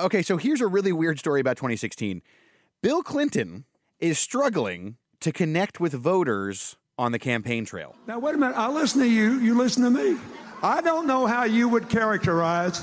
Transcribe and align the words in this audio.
Okay, 0.00 0.22
so 0.22 0.38
here's 0.38 0.62
a 0.62 0.66
really 0.66 0.92
weird 0.92 1.18
story 1.18 1.40
about 1.40 1.58
2016. 1.58 2.22
Bill 2.82 3.02
Clinton 3.02 3.64
is 3.98 4.18
struggling 4.18 4.96
to 5.20 5.30
connect 5.30 5.78
with 5.78 5.92
voters 5.92 6.76
on 6.98 7.12
the 7.12 7.18
campaign 7.18 7.66
trail. 7.66 7.94
Now, 8.06 8.18
wait 8.18 8.34
a 8.34 8.38
minute. 8.38 8.56
I 8.56 8.70
listen 8.70 9.00
to 9.00 9.06
you. 9.08 9.38
You 9.40 9.54
listen 9.54 9.82
to 9.84 9.90
me. 9.90 10.18
I 10.62 10.80
don't 10.80 11.06
know 11.06 11.26
how 11.26 11.44
you 11.44 11.68
would 11.68 11.90
characterize 11.90 12.82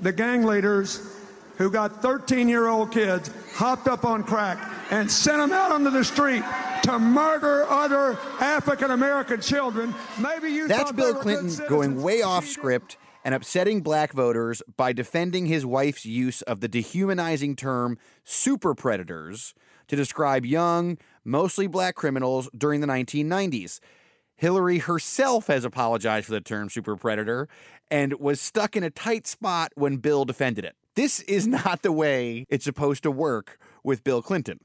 the 0.00 0.12
gang 0.12 0.44
leaders 0.44 1.16
who 1.56 1.70
got 1.70 2.02
13 2.02 2.48
year 2.48 2.66
old 2.66 2.90
kids 2.90 3.30
hopped 3.54 3.86
up 3.86 4.04
on 4.04 4.24
crack 4.24 4.58
and 4.90 5.10
sent 5.10 5.38
them 5.38 5.52
out 5.52 5.70
onto 5.70 5.90
the 5.90 6.04
street 6.04 6.42
to 6.82 6.98
murder 6.98 7.64
other 7.68 8.18
African 8.40 8.90
American 8.90 9.40
children. 9.40 9.94
Maybe 10.18 10.50
you 10.50 10.66
That's 10.66 10.90
Bill 10.92 11.14
Clinton 11.14 11.66
going 11.68 12.02
way 12.02 12.22
off 12.22 12.46
script 12.46 12.96
and 13.24 13.34
upsetting 13.34 13.82
black 13.82 14.12
voters 14.12 14.62
by 14.76 14.92
defending 14.92 15.46
his 15.46 15.66
wife's 15.66 16.06
use 16.06 16.42
of 16.42 16.60
the 16.60 16.68
dehumanizing 16.68 17.56
term 17.56 17.98
super 18.24 18.74
predators 18.74 19.54
to 19.88 19.96
describe 19.96 20.46
young, 20.46 20.98
mostly 21.24 21.66
black 21.66 21.94
criminals 21.94 22.48
during 22.56 22.80
the 22.80 22.86
1990s. 22.86 23.80
Hillary 24.36 24.78
herself 24.78 25.48
has 25.48 25.64
apologized 25.64 26.26
for 26.26 26.32
the 26.32 26.40
term 26.40 26.70
super 26.70 26.96
predator 26.96 27.48
and 27.90 28.14
was 28.18 28.40
stuck 28.40 28.76
in 28.76 28.82
a 28.82 28.90
tight 28.90 29.26
spot 29.26 29.72
when 29.74 29.98
Bill 29.98 30.24
defended 30.24 30.64
it. 30.64 30.76
This 30.94 31.20
is 31.20 31.46
not 31.48 31.82
the 31.82 31.92
way 31.92 32.46
it's 32.48 32.64
supposed 32.64 33.02
to 33.02 33.10
work 33.10 33.58
with 33.84 34.04
Bill 34.04 34.22
Clinton. 34.22 34.60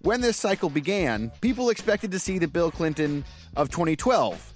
When 0.00 0.20
this 0.20 0.36
cycle 0.36 0.70
began, 0.70 1.32
people 1.40 1.70
expected 1.70 2.12
to 2.12 2.20
see 2.20 2.38
the 2.38 2.46
Bill 2.46 2.70
Clinton 2.70 3.24
of 3.56 3.68
2012, 3.70 4.54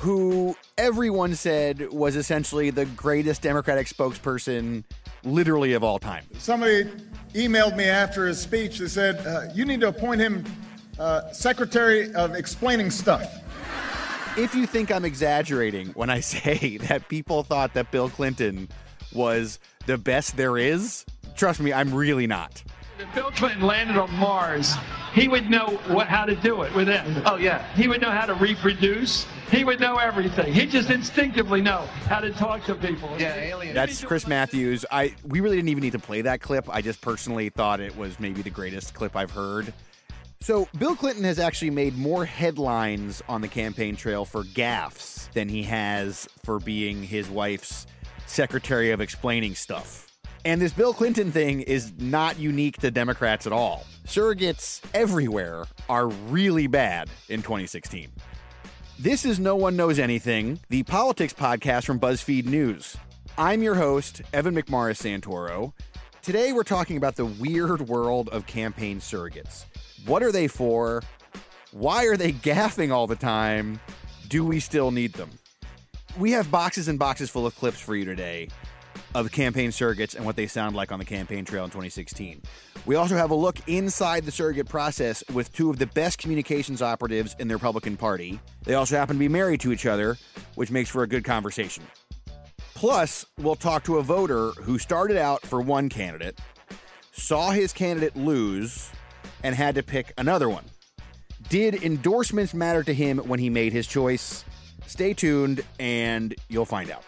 who 0.00 0.56
everyone 0.78 1.34
said 1.34 1.92
was 1.92 2.16
essentially 2.16 2.70
the 2.70 2.86
greatest 2.86 3.42
Democratic 3.42 3.86
spokesperson 3.86 4.82
literally 5.24 5.74
of 5.74 5.84
all 5.84 5.98
time. 5.98 6.24
Somebody 6.38 6.84
emailed 7.34 7.76
me 7.76 7.84
after 7.84 8.26
his 8.26 8.40
speech 8.40 8.78
that 8.78 8.88
said, 8.88 9.26
uh, 9.26 9.52
You 9.54 9.66
need 9.66 9.80
to 9.80 9.88
appoint 9.88 10.22
him 10.22 10.44
uh, 10.98 11.30
Secretary 11.32 12.14
of 12.14 12.34
Explaining 12.34 12.90
Stuff. 12.90 13.30
If 14.38 14.54
you 14.54 14.66
think 14.66 14.90
I'm 14.90 15.04
exaggerating 15.04 15.88
when 15.88 16.08
I 16.08 16.20
say 16.20 16.78
that 16.78 17.08
people 17.08 17.42
thought 17.42 17.74
that 17.74 17.90
Bill 17.90 18.08
Clinton 18.08 18.70
was 19.12 19.58
the 19.84 19.98
best 19.98 20.34
there 20.38 20.56
is, 20.56 21.04
trust 21.36 21.60
me, 21.60 21.74
I'm 21.74 21.92
really 21.92 22.26
not. 22.26 22.62
If 22.98 23.14
Bill 23.14 23.30
Clinton 23.32 23.62
landed 23.62 23.98
on 23.98 24.10
Mars, 24.14 24.74
he 25.12 25.28
would 25.28 25.50
know 25.50 25.78
what, 25.88 26.06
how 26.06 26.24
to 26.24 26.36
do 26.36 26.62
it 26.62 26.74
with 26.74 26.88
it. 26.88 27.02
Oh 27.26 27.36
yeah. 27.36 27.70
He 27.74 27.86
would 27.86 28.00
know 28.00 28.10
how 28.10 28.24
to 28.24 28.34
reproduce. 28.34 29.26
He 29.50 29.64
would 29.64 29.80
know 29.80 29.96
everything. 29.96 30.52
He 30.52 30.64
just 30.64 30.90
instinctively 30.90 31.60
know 31.60 31.80
how 32.06 32.20
to 32.20 32.30
talk 32.30 32.64
to 32.66 32.74
people. 32.74 33.10
Yeah, 33.18 33.34
alien. 33.34 33.74
That's 33.74 34.04
Chris 34.04 34.26
Matthews. 34.26 34.84
I 34.90 35.14
we 35.26 35.40
really 35.40 35.56
didn't 35.56 35.70
even 35.70 35.82
need 35.82 35.92
to 35.92 35.98
play 35.98 36.22
that 36.22 36.40
clip. 36.40 36.68
I 36.68 36.80
just 36.82 37.00
personally 37.00 37.48
thought 37.48 37.80
it 37.80 37.96
was 37.96 38.20
maybe 38.20 38.42
the 38.42 38.50
greatest 38.50 38.94
clip 38.94 39.16
I've 39.16 39.32
heard. 39.32 39.72
So, 40.42 40.68
Bill 40.78 40.96
Clinton 40.96 41.24
has 41.24 41.38
actually 41.38 41.70
made 41.70 41.98
more 41.98 42.24
headlines 42.24 43.22
on 43.28 43.42
the 43.42 43.48
campaign 43.48 43.94
trail 43.94 44.24
for 44.24 44.42
gaffes 44.42 45.30
than 45.32 45.50
he 45.50 45.64
has 45.64 46.28
for 46.44 46.58
being 46.58 47.02
his 47.02 47.28
wife's 47.28 47.86
secretary 48.26 48.90
of 48.90 49.02
explaining 49.02 49.54
stuff. 49.54 50.06
And 50.46 50.58
this 50.58 50.72
Bill 50.72 50.94
Clinton 50.94 51.30
thing 51.30 51.60
is 51.60 51.92
not 51.98 52.38
unique 52.38 52.78
to 52.78 52.90
Democrats 52.90 53.46
at 53.46 53.52
all. 53.52 53.84
Surrogates 54.06 54.80
everywhere 54.94 55.66
are 55.90 56.08
really 56.08 56.66
bad 56.66 57.10
in 57.28 57.42
2016. 57.42 58.08
This 59.02 59.24
is 59.24 59.40
No 59.40 59.56
One 59.56 59.76
Knows 59.76 59.98
Anything, 59.98 60.60
the 60.68 60.82
politics 60.82 61.32
podcast 61.32 61.86
from 61.86 61.98
BuzzFeed 61.98 62.44
News. 62.44 62.98
I'm 63.38 63.62
your 63.62 63.74
host, 63.74 64.20
Evan 64.34 64.54
McMorris 64.54 65.00
Santoro. 65.00 65.72
Today 66.20 66.52
we're 66.52 66.64
talking 66.64 66.98
about 66.98 67.16
the 67.16 67.24
weird 67.24 67.88
world 67.88 68.28
of 68.28 68.46
campaign 68.46 69.00
surrogates. 69.00 69.64
What 70.04 70.22
are 70.22 70.30
they 70.30 70.48
for? 70.48 71.02
Why 71.72 72.04
are 72.08 72.16
they 72.18 72.32
gaffing 72.50 72.92
all 72.92 73.06
the 73.06 73.16
time? 73.16 73.80
Do 74.28 74.44
we 74.44 74.60
still 74.60 74.90
need 74.90 75.14
them? 75.14 75.30
We 76.18 76.32
have 76.32 76.50
boxes 76.50 76.86
and 76.86 76.98
boxes 76.98 77.30
full 77.30 77.46
of 77.46 77.56
clips 77.56 77.80
for 77.80 77.96
you 77.96 78.04
today 78.04 78.50
of 79.14 79.32
campaign 79.32 79.70
surrogates 79.70 80.14
and 80.14 80.26
what 80.26 80.36
they 80.36 80.46
sound 80.46 80.76
like 80.76 80.92
on 80.92 80.98
the 80.98 81.06
campaign 81.06 81.46
trail 81.46 81.64
in 81.64 81.70
2016. 81.70 82.42
We 82.86 82.94
also 82.94 83.14
have 83.16 83.30
a 83.30 83.34
look 83.34 83.58
inside 83.68 84.24
the 84.24 84.32
surrogate 84.32 84.68
process 84.68 85.22
with 85.32 85.52
two 85.52 85.70
of 85.70 85.78
the 85.78 85.86
best 85.86 86.18
communications 86.18 86.80
operatives 86.80 87.36
in 87.38 87.48
the 87.48 87.54
Republican 87.54 87.96
Party. 87.96 88.40
They 88.64 88.74
also 88.74 88.96
happen 88.96 89.16
to 89.16 89.20
be 89.20 89.28
married 89.28 89.60
to 89.60 89.72
each 89.72 89.86
other, 89.86 90.16
which 90.54 90.70
makes 90.70 90.88
for 90.88 91.02
a 91.02 91.06
good 91.06 91.22
conversation. 91.22 91.84
Plus, 92.74 93.26
we'll 93.38 93.56
talk 93.56 93.84
to 93.84 93.98
a 93.98 94.02
voter 94.02 94.50
who 94.52 94.78
started 94.78 95.18
out 95.18 95.42
for 95.42 95.60
one 95.60 95.90
candidate, 95.90 96.38
saw 97.12 97.50
his 97.50 97.72
candidate 97.74 98.16
lose, 98.16 98.90
and 99.42 99.54
had 99.54 99.74
to 99.74 99.82
pick 99.82 100.12
another 100.16 100.48
one. 100.48 100.64
Did 101.50 101.82
endorsements 101.82 102.54
matter 102.54 102.82
to 102.82 102.94
him 102.94 103.18
when 103.18 103.40
he 103.40 103.50
made 103.50 103.72
his 103.72 103.86
choice? 103.86 104.44
Stay 104.86 105.12
tuned 105.12 105.62
and 105.78 106.34
you'll 106.48 106.64
find 106.64 106.90
out. 106.90 107.04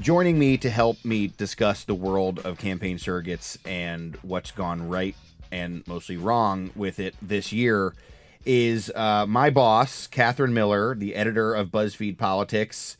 Joining 0.00 0.38
me 0.38 0.58
to 0.58 0.68
help 0.68 1.02
me 1.04 1.28
discuss 1.28 1.84
the 1.84 1.94
world 1.94 2.40
of 2.40 2.58
campaign 2.58 2.98
surrogates 2.98 3.56
and 3.64 4.16
what's 4.22 4.50
gone 4.50 4.88
right 4.88 5.16
and 5.50 5.86
mostly 5.88 6.16
wrong 6.18 6.70
with 6.76 7.00
it 7.00 7.14
this 7.22 7.50
year 7.52 7.94
is 8.44 8.92
uh, 8.94 9.24
my 9.26 9.48
boss, 9.48 10.06
Katherine 10.06 10.52
Miller, 10.52 10.94
the 10.94 11.14
editor 11.14 11.54
of 11.54 11.68
BuzzFeed 11.70 12.18
Politics. 12.18 12.96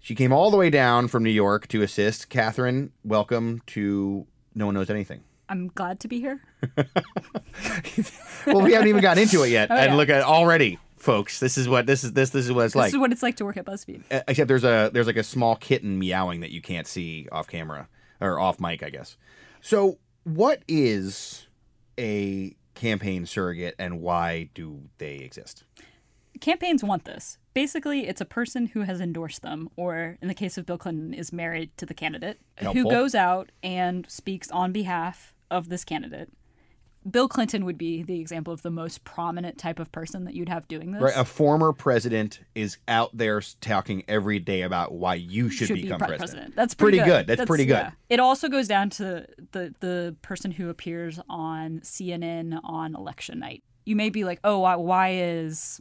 She 0.00 0.14
came 0.14 0.32
all 0.32 0.50
the 0.50 0.56
way 0.56 0.70
down 0.70 1.08
from 1.08 1.22
New 1.22 1.30
York 1.30 1.68
to 1.68 1.82
assist. 1.82 2.30
Katherine, 2.30 2.92
welcome 3.04 3.60
to 3.66 4.26
No 4.54 4.66
One 4.66 4.74
Knows 4.74 4.88
Anything. 4.88 5.20
I'm 5.48 5.68
glad 5.68 6.00
to 6.00 6.08
be 6.08 6.20
here. 6.20 6.40
Well, 8.46 8.62
we 8.62 8.72
haven't 8.72 8.88
even 8.88 9.02
gotten 9.02 9.22
into 9.22 9.42
it 9.42 9.48
yet, 9.50 9.70
Oh, 9.70 9.74
and 9.74 9.90
yeah. 9.90 9.96
look 9.96 10.08
at 10.08 10.22
already, 10.22 10.78
folks. 11.00 11.40
This 11.40 11.58
is 11.58 11.68
what 11.68 11.86
this 11.86 12.04
is. 12.04 12.12
This 12.12 12.30
this 12.30 12.46
is 12.46 12.52
what 12.52 12.66
it's 12.66 12.74
This 12.74 12.80
like. 12.80 12.92
is 12.92 12.98
what 12.98 13.12
it's 13.12 13.22
like 13.22 13.36
to 13.36 13.44
work 13.44 13.56
at 13.56 13.64
BuzzFeed. 13.64 14.02
Uh, 14.10 14.20
except 14.28 14.48
there's 14.48 14.64
a 14.64 14.90
there's 14.92 15.06
like 15.06 15.16
a 15.16 15.22
small 15.24 15.56
kitten 15.56 15.98
meowing 15.98 16.40
that 16.40 16.50
you 16.50 16.62
can't 16.62 16.86
see 16.86 17.26
off 17.32 17.48
camera 17.48 17.88
or 18.20 18.38
off 18.38 18.60
mic, 18.60 18.82
I 18.82 18.90
guess. 18.90 19.16
So, 19.60 19.98
what 20.24 20.62
is 20.68 21.46
a 21.98 22.54
campaign 22.74 23.26
surrogate, 23.26 23.74
and 23.78 24.00
why 24.00 24.50
do 24.54 24.82
they 24.98 25.16
exist? 25.16 25.64
Campaigns 26.40 26.82
want 26.82 27.04
this. 27.04 27.36
Basically, 27.52 28.06
it's 28.06 28.20
a 28.20 28.24
person 28.24 28.66
who 28.66 28.82
has 28.82 29.00
endorsed 29.00 29.42
them, 29.42 29.68
or 29.76 30.16
in 30.22 30.28
the 30.28 30.34
case 30.34 30.56
of 30.56 30.64
Bill 30.64 30.78
Clinton, 30.78 31.12
is 31.12 31.32
married 31.32 31.76
to 31.76 31.84
the 31.84 31.92
candidate, 31.92 32.40
Helpful. 32.56 32.82
who 32.84 32.88
goes 32.90 33.14
out 33.14 33.50
and 33.62 34.08
speaks 34.08 34.50
on 34.50 34.72
behalf 34.72 35.34
of 35.50 35.68
this 35.68 35.84
candidate. 35.84 36.30
Bill 37.08 37.28
Clinton 37.28 37.64
would 37.64 37.78
be 37.78 38.02
the 38.02 38.20
example 38.20 38.52
of 38.52 38.60
the 38.60 38.70
most 38.70 39.04
prominent 39.04 39.56
type 39.56 39.78
of 39.78 39.90
person 39.90 40.24
that 40.24 40.34
you'd 40.34 40.50
have 40.50 40.68
doing 40.68 40.92
this. 40.92 41.00
Right, 41.00 41.14
a 41.16 41.24
former 41.24 41.72
president 41.72 42.40
is 42.54 42.76
out 42.88 43.16
there 43.16 43.40
talking 43.62 44.04
every 44.06 44.38
day 44.38 44.62
about 44.62 44.92
why 44.92 45.14
you 45.14 45.48
should, 45.48 45.68
be 45.68 45.82
become 45.82 45.98
pre- 45.98 46.18
president. 46.18 46.54
That's 46.54 46.74
pretty, 46.74 46.98
good. 46.98 47.26
That's, 47.26 47.46
pretty 47.46 47.64
good. 47.64 47.72
yeah. 47.74 47.90
It 48.10 48.20
also 48.20 48.48
goes 48.48 48.68
down 48.68 48.90
to 48.90 49.26
the 49.52 49.74
the 49.80 50.14
person 50.20 50.50
who 50.50 50.68
appears 50.68 51.18
on 51.28 51.80
CNN 51.80 52.60
on 52.64 52.94
election 52.94 53.38
night. 53.38 53.62
You 53.86 53.96
may 53.96 54.10
be 54.10 54.24
like, 54.24 54.40
oh, 54.44 54.58
why, 54.58 54.76
why 54.76 55.12
is 55.14 55.80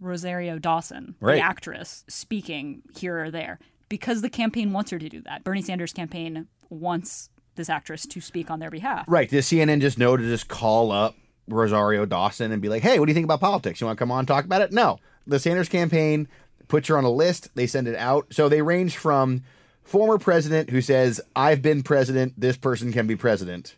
Rosario 0.00 0.58
Dawson, 0.58 1.16
Right. 1.20 1.36
the 1.36 1.40
actress, 1.40 2.04
speaking 2.08 2.82
here 2.96 3.18
or 3.18 3.30
there? 3.32 3.58
Because 3.88 4.22
the 4.22 4.30
campaign 4.30 4.72
wants 4.72 4.92
her 4.92 4.98
to 4.98 5.08
do 5.08 5.22
that. 5.22 5.42
Bernie 5.42 5.60
Sanders' 5.62 5.92
campaign 5.92 6.46
wants 6.70 7.30
this 7.56 7.68
actress 7.68 8.06
to 8.06 8.20
speak 8.20 8.50
on 8.50 8.58
their 8.60 8.70
behalf. 8.70 9.04
Right. 9.08 9.28
Does 9.30 9.46
CNN 9.46 9.80
just 9.80 9.98
know 9.98 10.16
to 10.16 10.22
just 10.22 10.48
call 10.48 10.90
up 10.92 11.14
Rosario 11.48 12.06
Dawson 12.06 12.52
and 12.52 12.60
be 12.62 12.68
like, 12.68 12.82
hey, 12.82 12.98
what 12.98 13.06
do 13.06 13.10
you 13.10 13.14
think 13.14 13.24
about 13.24 13.40
politics? 13.40 13.80
You 13.80 13.86
want 13.86 13.98
to 13.98 14.02
come 14.02 14.10
on 14.10 14.20
and 14.20 14.28
talk 14.28 14.44
about 14.44 14.62
it? 14.62 14.72
No. 14.72 14.98
The 15.26 15.38
Sanders 15.38 15.68
campaign 15.68 16.28
puts 16.68 16.88
her 16.88 16.96
on 16.98 17.04
a 17.04 17.10
list, 17.10 17.48
they 17.54 17.66
send 17.66 17.86
it 17.88 17.96
out. 17.96 18.26
So 18.32 18.48
they 18.48 18.62
range 18.62 18.96
from 18.96 19.42
former 19.82 20.18
president 20.18 20.70
who 20.70 20.80
says, 20.80 21.20
I've 21.36 21.60
been 21.62 21.82
president, 21.82 22.34
this 22.38 22.56
person 22.56 22.92
can 22.92 23.06
be 23.06 23.16
president, 23.16 23.76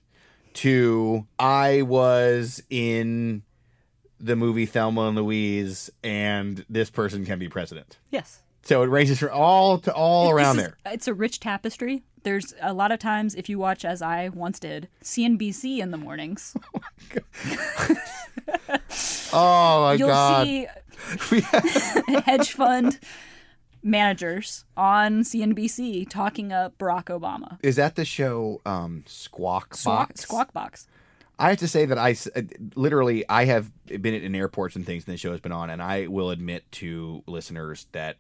to 0.54 1.26
I 1.38 1.82
was 1.82 2.62
in 2.70 3.42
the 4.18 4.36
movie 4.36 4.66
Thelma 4.66 5.08
and 5.08 5.16
Louise 5.16 5.90
and 6.02 6.64
this 6.70 6.88
person 6.90 7.26
can 7.26 7.38
be 7.38 7.48
president. 7.48 7.98
Yes. 8.10 8.40
So 8.62 8.82
it 8.82 8.86
ranges 8.86 9.18
from 9.20 9.30
all 9.32 9.78
to 9.80 9.92
all 9.92 10.24
This 10.26 10.32
around 10.34 10.56
is- 10.58 10.62
there. 10.64 10.76
It's 10.86 11.06
a 11.08 11.14
rich 11.14 11.38
tapestry. 11.40 12.02
There's 12.26 12.54
a 12.60 12.72
lot 12.72 12.90
of 12.90 12.98
times, 12.98 13.36
if 13.36 13.48
you 13.48 13.56
watch, 13.56 13.84
as 13.84 14.02
I 14.02 14.30
once 14.30 14.58
did, 14.58 14.88
CNBC 15.00 15.78
in 15.78 15.92
the 15.92 15.96
mornings, 15.96 16.56
Oh 19.32 19.82
my 19.84 19.96
god! 19.96 19.98
you'll 20.00 20.08
god. 20.08 20.44
see 20.44 20.66
hedge 22.24 22.50
fund 22.50 22.98
managers 23.80 24.64
on 24.76 25.20
CNBC 25.22 26.10
talking 26.10 26.52
up 26.52 26.76
Barack 26.78 27.04
Obama. 27.04 27.58
Is 27.62 27.76
that 27.76 27.94
the 27.94 28.04
show 28.04 28.60
um 28.66 29.04
Squawk 29.06 29.76
Squawk, 29.76 30.08
Box? 30.08 30.20
squawk 30.22 30.52
box. 30.52 30.88
I 31.38 31.50
have 31.50 31.58
to 31.58 31.68
say 31.68 31.86
that 31.86 31.96
I 31.96 32.16
literally 32.74 33.24
I 33.28 33.44
have 33.44 33.70
been 33.86 34.14
in 34.14 34.34
airports 34.34 34.74
and 34.74 34.84
things 34.84 35.04
and 35.06 35.14
the 35.14 35.16
show 35.16 35.30
has 35.30 35.40
been 35.40 35.52
on, 35.52 35.70
and 35.70 35.80
I 35.80 36.08
will 36.08 36.30
admit 36.30 36.64
to 36.72 37.22
listeners 37.28 37.86
that 37.92 38.16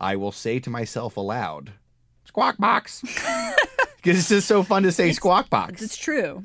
I 0.00 0.16
will 0.16 0.32
say 0.32 0.58
to 0.58 0.70
myself 0.70 1.16
aloud 1.16 1.70
Squawk 2.24 2.56
box. 2.58 3.02
Because 3.96 4.18
it's 4.18 4.28
just 4.28 4.46
so 4.46 4.62
fun 4.62 4.82
to 4.82 4.92
say 4.92 5.12
squawk 5.12 5.48
box. 5.48 5.80
It's 5.80 5.96
true. 5.96 6.44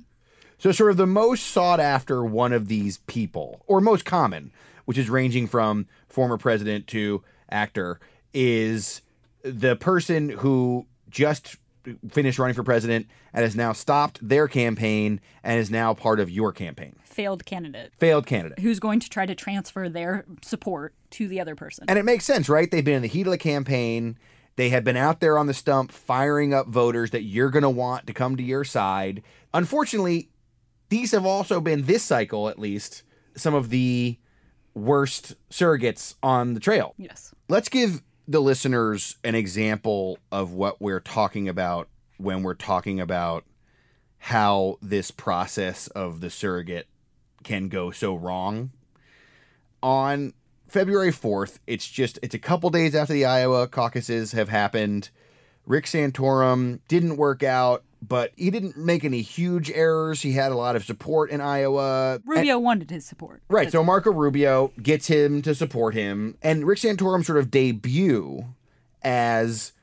So, 0.59 0.71
sort 0.71 0.91
of 0.91 0.97
the 0.97 1.05
most 1.05 1.45
sought 1.47 1.81
after 1.81 2.23
one 2.23 2.53
of 2.53 2.69
these 2.69 2.99
people, 2.99 3.63
or 3.67 3.81
most 3.81 4.05
common, 4.05 4.53
which 4.85 4.97
is 4.97 5.09
ranging 5.09 5.45
from 5.45 5.85
former 6.07 6.37
president 6.37 6.87
to 6.87 7.21
actor, 7.49 7.99
is 8.33 9.01
the 9.43 9.75
person 9.75 10.29
who 10.29 10.85
just 11.09 11.57
finished 12.09 12.39
running 12.39 12.55
for 12.55 12.63
president 12.63 13.07
and 13.33 13.43
has 13.43 13.57
now 13.57 13.73
stopped 13.73 14.19
their 14.25 14.47
campaign 14.47 15.19
and 15.43 15.59
is 15.59 15.69
now 15.69 15.93
part 15.93 16.21
of 16.21 16.29
your 16.29 16.53
campaign. 16.53 16.95
Failed 17.03 17.45
candidate 17.45 17.91
Failed 17.99 18.25
candidate. 18.25 18.59
who's 18.59 18.79
going 18.79 19.01
to 19.01 19.09
try 19.09 19.25
to 19.25 19.35
transfer 19.35 19.89
their 19.89 20.25
support 20.41 20.93
to 21.11 21.27
the 21.27 21.41
other 21.41 21.55
person. 21.55 21.83
And 21.89 21.99
it 21.99 22.05
makes 22.05 22.23
sense, 22.23 22.47
right? 22.47 22.71
They've 22.71 22.85
been 22.85 22.95
in 22.95 23.01
the 23.01 23.07
heat 23.09 23.27
of 23.27 23.31
the 23.31 23.37
campaign. 23.37 24.17
They 24.59 24.71
have 24.71 24.83
been 24.83 24.97
out 24.97 25.21
there 25.21 25.37
on 25.37 25.47
the 25.47 25.53
stump 25.53 25.89
firing 25.89 26.53
up 26.53 26.67
voters 26.67 27.11
that 27.11 27.21
you're 27.21 27.49
going 27.49 27.63
to 27.63 27.69
want 27.69 28.05
to 28.07 28.13
come 28.13 28.35
to 28.35 28.43
your 28.43 28.65
side. 28.65 29.23
Unfortunately, 29.53 30.31
these 30.89 31.13
have 31.13 31.25
also 31.25 31.61
been, 31.61 31.83
this 31.83 32.03
cycle 32.03 32.49
at 32.49 32.59
least, 32.59 33.03
some 33.37 33.53
of 33.53 33.69
the 33.69 34.17
worst 34.73 35.35
surrogates 35.49 36.15
on 36.21 36.55
the 36.55 36.59
trail. 36.59 36.93
yes. 36.97 37.33
Let's 37.47 37.69
give 37.69 38.01
the 38.27 38.41
listeners 38.41 39.15
an 39.23 39.33
example 39.33 40.19
of 40.29 40.51
what 40.51 40.81
we're 40.81 40.99
talking 40.99 41.47
about 41.47 41.87
when 42.17 42.43
we're 42.43 42.53
talking 42.53 42.99
about 42.99 43.45
how 44.17 44.77
this 44.81 45.09
process 45.09 45.87
of 45.87 46.19
the 46.19 46.29
surrogate 46.29 46.89
can 47.45 47.69
go 47.69 47.91
so 47.91 48.13
wrong. 48.13 48.71
On 49.81 50.33
February 50.69 51.11
4th, 51.11 51.59
it's 51.67 51.87
just 51.87 52.19
it's 52.21 52.35
a 52.35 52.39
couple 52.39 52.69
days 52.69 52.95
after 52.95 53.13
the 53.13 53.25
Iowa 53.25 53.67
caucuses 53.67 54.31
have 54.33 54.49
happened. 54.49 55.09
Rick 55.65 55.85
Santorum 55.85 56.79
didn't 56.87 57.17
work 57.17 57.43
out, 57.43 57.83
but 58.01 58.31
he 58.35 58.49
didn't 58.49 58.77
make 58.77 59.03
any 59.03 59.21
huge 59.21 59.69
errors. 59.71 60.21
He 60.21 60.31
had 60.33 60.51
a 60.51 60.55
lot 60.55 60.75
of 60.75 60.83
support 60.83 61.29
in 61.29 61.41
Iowa. 61.41 62.19
Rubio 62.25 62.57
wanted 62.59 62.89
his 62.89 63.05
support. 63.05 63.41
Right. 63.49 63.71
So 63.71 63.83
Marco 63.83 64.11
Rubio 64.11 64.71
gets 64.81 65.07
him 65.07 65.41
to 65.43 65.53
support 65.53 65.93
him, 65.93 66.37
and 66.41 66.65
Rick 66.65 66.79
Santorum 66.79 67.23
sort 67.25 67.37
of 67.37 67.51
debut 67.51 68.45
as 69.01 69.73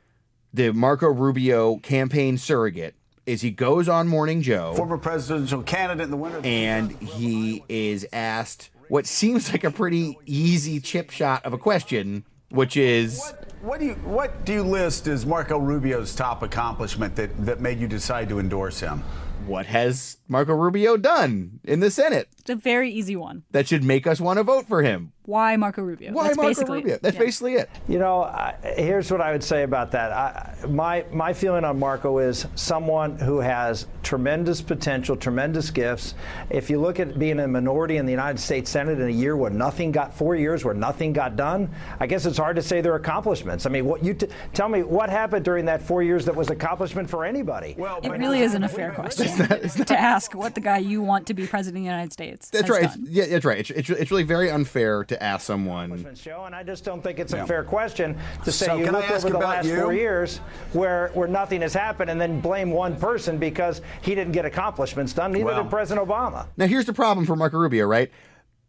the 0.52 0.72
Marco 0.72 1.08
Rubio 1.08 1.76
campaign 1.76 2.38
surrogate 2.38 2.94
is 3.26 3.42
he 3.42 3.50
goes 3.50 3.88
on 3.88 4.06
Morning 4.06 4.40
Joe 4.40 4.72
Former 4.74 4.98
presidential 4.98 5.62
candidate 5.62 6.04
in 6.04 6.10
the 6.10 6.16
winter. 6.16 6.40
and 6.44 6.92
he 6.92 7.64
is 7.68 8.06
asked 8.12 8.70
what 8.88 9.06
seems 9.06 9.50
like 9.52 9.64
a 9.64 9.70
pretty 9.70 10.18
easy 10.26 10.80
chip 10.80 11.10
shot 11.10 11.44
of 11.44 11.52
a 11.52 11.58
question, 11.58 12.24
which 12.50 12.76
is 12.76 13.32
What 13.60 13.80
do 13.80 13.86
you 13.86 13.94
what 13.94 14.44
do 14.44 14.52
you 14.52 14.62
list 14.62 15.06
as 15.06 15.26
Marco 15.26 15.58
Rubio's 15.58 16.14
top 16.14 16.42
accomplishment 16.42 17.16
that, 17.16 17.44
that 17.44 17.60
made 17.60 17.78
you 17.80 17.88
decide 17.88 18.28
to 18.28 18.38
endorse 18.38 18.80
him? 18.80 19.02
what 19.46 19.66
has 19.66 20.16
Marco 20.26 20.52
Rubio 20.54 20.96
done 20.96 21.60
in 21.62 21.78
the 21.78 21.90
Senate 21.90 22.28
It's 22.40 22.50
a 22.50 22.56
very 22.56 22.90
easy 22.90 23.14
one. 23.14 23.44
that 23.52 23.68
should 23.68 23.84
make 23.84 24.06
us 24.06 24.20
want 24.20 24.38
to 24.38 24.42
vote 24.42 24.66
for 24.66 24.82
him? 24.82 25.12
Why 25.26 25.56
Marco 25.56 25.82
Rubio? 25.82 26.12
Why 26.12 26.24
That's 26.24 26.36
Marco 26.36 26.48
basically 26.50 26.78
Rubio? 26.78 26.98
That's 27.02 27.14
yeah. 27.14 27.20
basically 27.20 27.54
it. 27.54 27.70
You 27.88 27.98
know, 27.98 28.22
I, 28.22 28.54
here's 28.76 29.10
what 29.10 29.20
I 29.20 29.32
would 29.32 29.42
say 29.42 29.64
about 29.64 29.90
that. 29.92 30.12
I, 30.12 30.66
my 30.66 31.04
my 31.12 31.32
feeling 31.32 31.64
on 31.64 31.78
Marco 31.78 32.18
is 32.18 32.46
someone 32.54 33.18
who 33.18 33.38
has 33.38 33.86
tremendous 34.02 34.62
potential, 34.62 35.16
tremendous 35.16 35.70
gifts. 35.70 36.14
If 36.48 36.70
you 36.70 36.80
look 36.80 37.00
at 37.00 37.18
being 37.18 37.40
a 37.40 37.48
minority 37.48 37.96
in 37.96 38.06
the 38.06 38.12
United 38.12 38.38
States 38.38 38.70
Senate 38.70 39.00
in 39.00 39.08
a 39.08 39.10
year 39.10 39.36
where 39.36 39.50
nothing 39.50 39.90
got 39.90 40.14
four 40.14 40.36
years 40.36 40.64
where 40.64 40.74
nothing 40.74 41.12
got 41.12 41.34
done, 41.34 41.68
I 41.98 42.06
guess 42.06 42.24
it's 42.24 42.38
hard 42.38 42.56
to 42.56 42.62
say 42.62 42.80
their 42.80 42.94
accomplishments. 42.94 43.66
I 43.66 43.70
mean, 43.70 43.84
what 43.84 44.04
you 44.04 44.14
t- 44.14 44.28
tell 44.54 44.68
me 44.68 44.84
what 44.84 45.10
happened 45.10 45.44
during 45.44 45.64
that 45.64 45.82
four 45.82 46.02
years 46.02 46.24
that 46.26 46.36
was 46.36 46.50
accomplishment 46.50 47.10
for 47.10 47.24
anybody? 47.24 47.74
Well, 47.76 47.98
It 48.02 48.10
really 48.10 48.42
isn't 48.42 48.62
a 48.62 48.68
fair 48.68 48.92
question 48.92 49.26
to 49.86 49.98
ask 49.98 50.34
what 50.34 50.54
the 50.54 50.60
guy 50.60 50.78
you 50.78 51.02
want 51.02 51.26
to 51.26 51.34
be 51.34 51.46
president 51.46 51.78
of 51.78 51.82
the 51.82 51.90
United 51.90 52.12
States. 52.12 52.50
That's 52.50 52.68
has 52.68 52.70
right. 52.70 52.84
It's, 52.84 52.94
done. 52.94 53.06
yeah, 53.10 53.26
that's 53.26 53.44
right. 53.44 53.58
It's, 53.58 53.70
it's, 53.70 53.90
it's 53.90 54.10
really 54.10 54.22
very 54.22 54.50
unfair 54.50 55.04
to 55.04 55.15
ask 55.22 55.46
someone. 55.46 56.14
show, 56.16 56.44
and 56.44 56.54
I 56.54 56.62
just 56.62 56.84
don't 56.84 57.02
think 57.02 57.18
it's 57.18 57.32
a 57.32 57.46
fair 57.46 57.64
question 57.64 58.16
to 58.44 58.52
say 58.52 58.66
So 58.66 58.76
you 58.76 58.90
look 58.90 59.10
over 59.10 59.30
the 59.30 59.38
last 59.38 59.66
you? 59.66 59.80
four 59.80 59.92
years 59.92 60.38
where 60.72 61.10
where 61.14 61.28
nothing 61.28 61.60
has 61.62 61.74
happened 61.74 62.10
and 62.10 62.20
then 62.20 62.40
blame 62.40 62.70
one 62.70 62.96
person 62.96 63.38
because 63.38 63.82
he 64.02 64.14
didn't 64.14 64.32
get 64.32 64.44
accomplishments 64.44 65.12
done. 65.12 65.32
Neither 65.32 65.44
Well- 65.44 65.62
did 65.62 65.70
President 65.70 66.06
Obama. 66.06 66.46
Now, 66.56 66.66
here's 66.66 66.86
the 66.86 66.92
problem 66.92 67.26
for 67.26 67.36
Marco 67.36 67.58
Rubio, 67.58 67.86
right? 67.86 68.10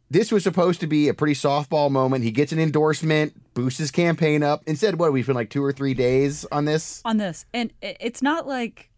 This 0.10 0.32
was 0.32 0.42
supposed 0.44 0.80
to 0.80 0.88
be 0.88 1.10
a 1.10 1.14
pretty 1.14 1.34
softball 1.34 1.92
moment. 1.92 2.24
He 2.24 2.32
gets 2.32 2.54
an 2.54 2.60
endorsement, 2.60 3.34
boosts 3.54 3.80
his 3.80 3.92
campaign 3.92 4.42
up. 4.42 4.64
Instead, 4.66 4.98
what, 5.00 5.12
we've 5.12 5.26
been 5.28 5.36
like 5.36 5.50
two 5.50 5.62
or 5.64 5.74
three 5.74 5.94
days 5.94 6.46
on 6.52 6.64
this? 6.64 7.02
on 7.04 7.18
this. 7.18 7.46
And 7.54 7.74
it's 7.82 8.22
not 8.22 8.48
like 8.48 8.90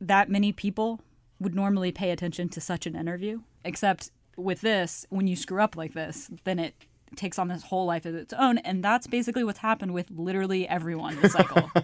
that 0.00 0.28
many 0.28 0.52
people 0.52 1.00
would 1.40 1.54
normally 1.54 1.90
pay 1.90 2.10
attention 2.10 2.50
to 2.50 2.60
such 2.60 2.86
an 2.86 2.94
interview, 2.94 3.40
except 3.64 4.10
with 4.36 4.60
this, 4.60 5.06
when 5.08 5.26
you 5.26 5.36
screw 5.36 5.62
up 5.62 5.74
like 5.74 5.94
this, 5.94 6.30
then 6.44 6.58
it 6.58 6.74
takes 7.16 7.38
on 7.38 7.48
this 7.48 7.62
whole 7.64 7.86
life 7.86 8.06
of 8.06 8.14
its 8.14 8.32
own. 8.32 8.58
And 8.58 8.82
that's 8.82 9.06
basically 9.06 9.44
what's 9.44 9.58
happened 9.58 9.94
with 9.94 10.10
literally 10.10 10.68
everyone 10.68 11.20
this 11.20 11.32
cycle. 11.32 11.70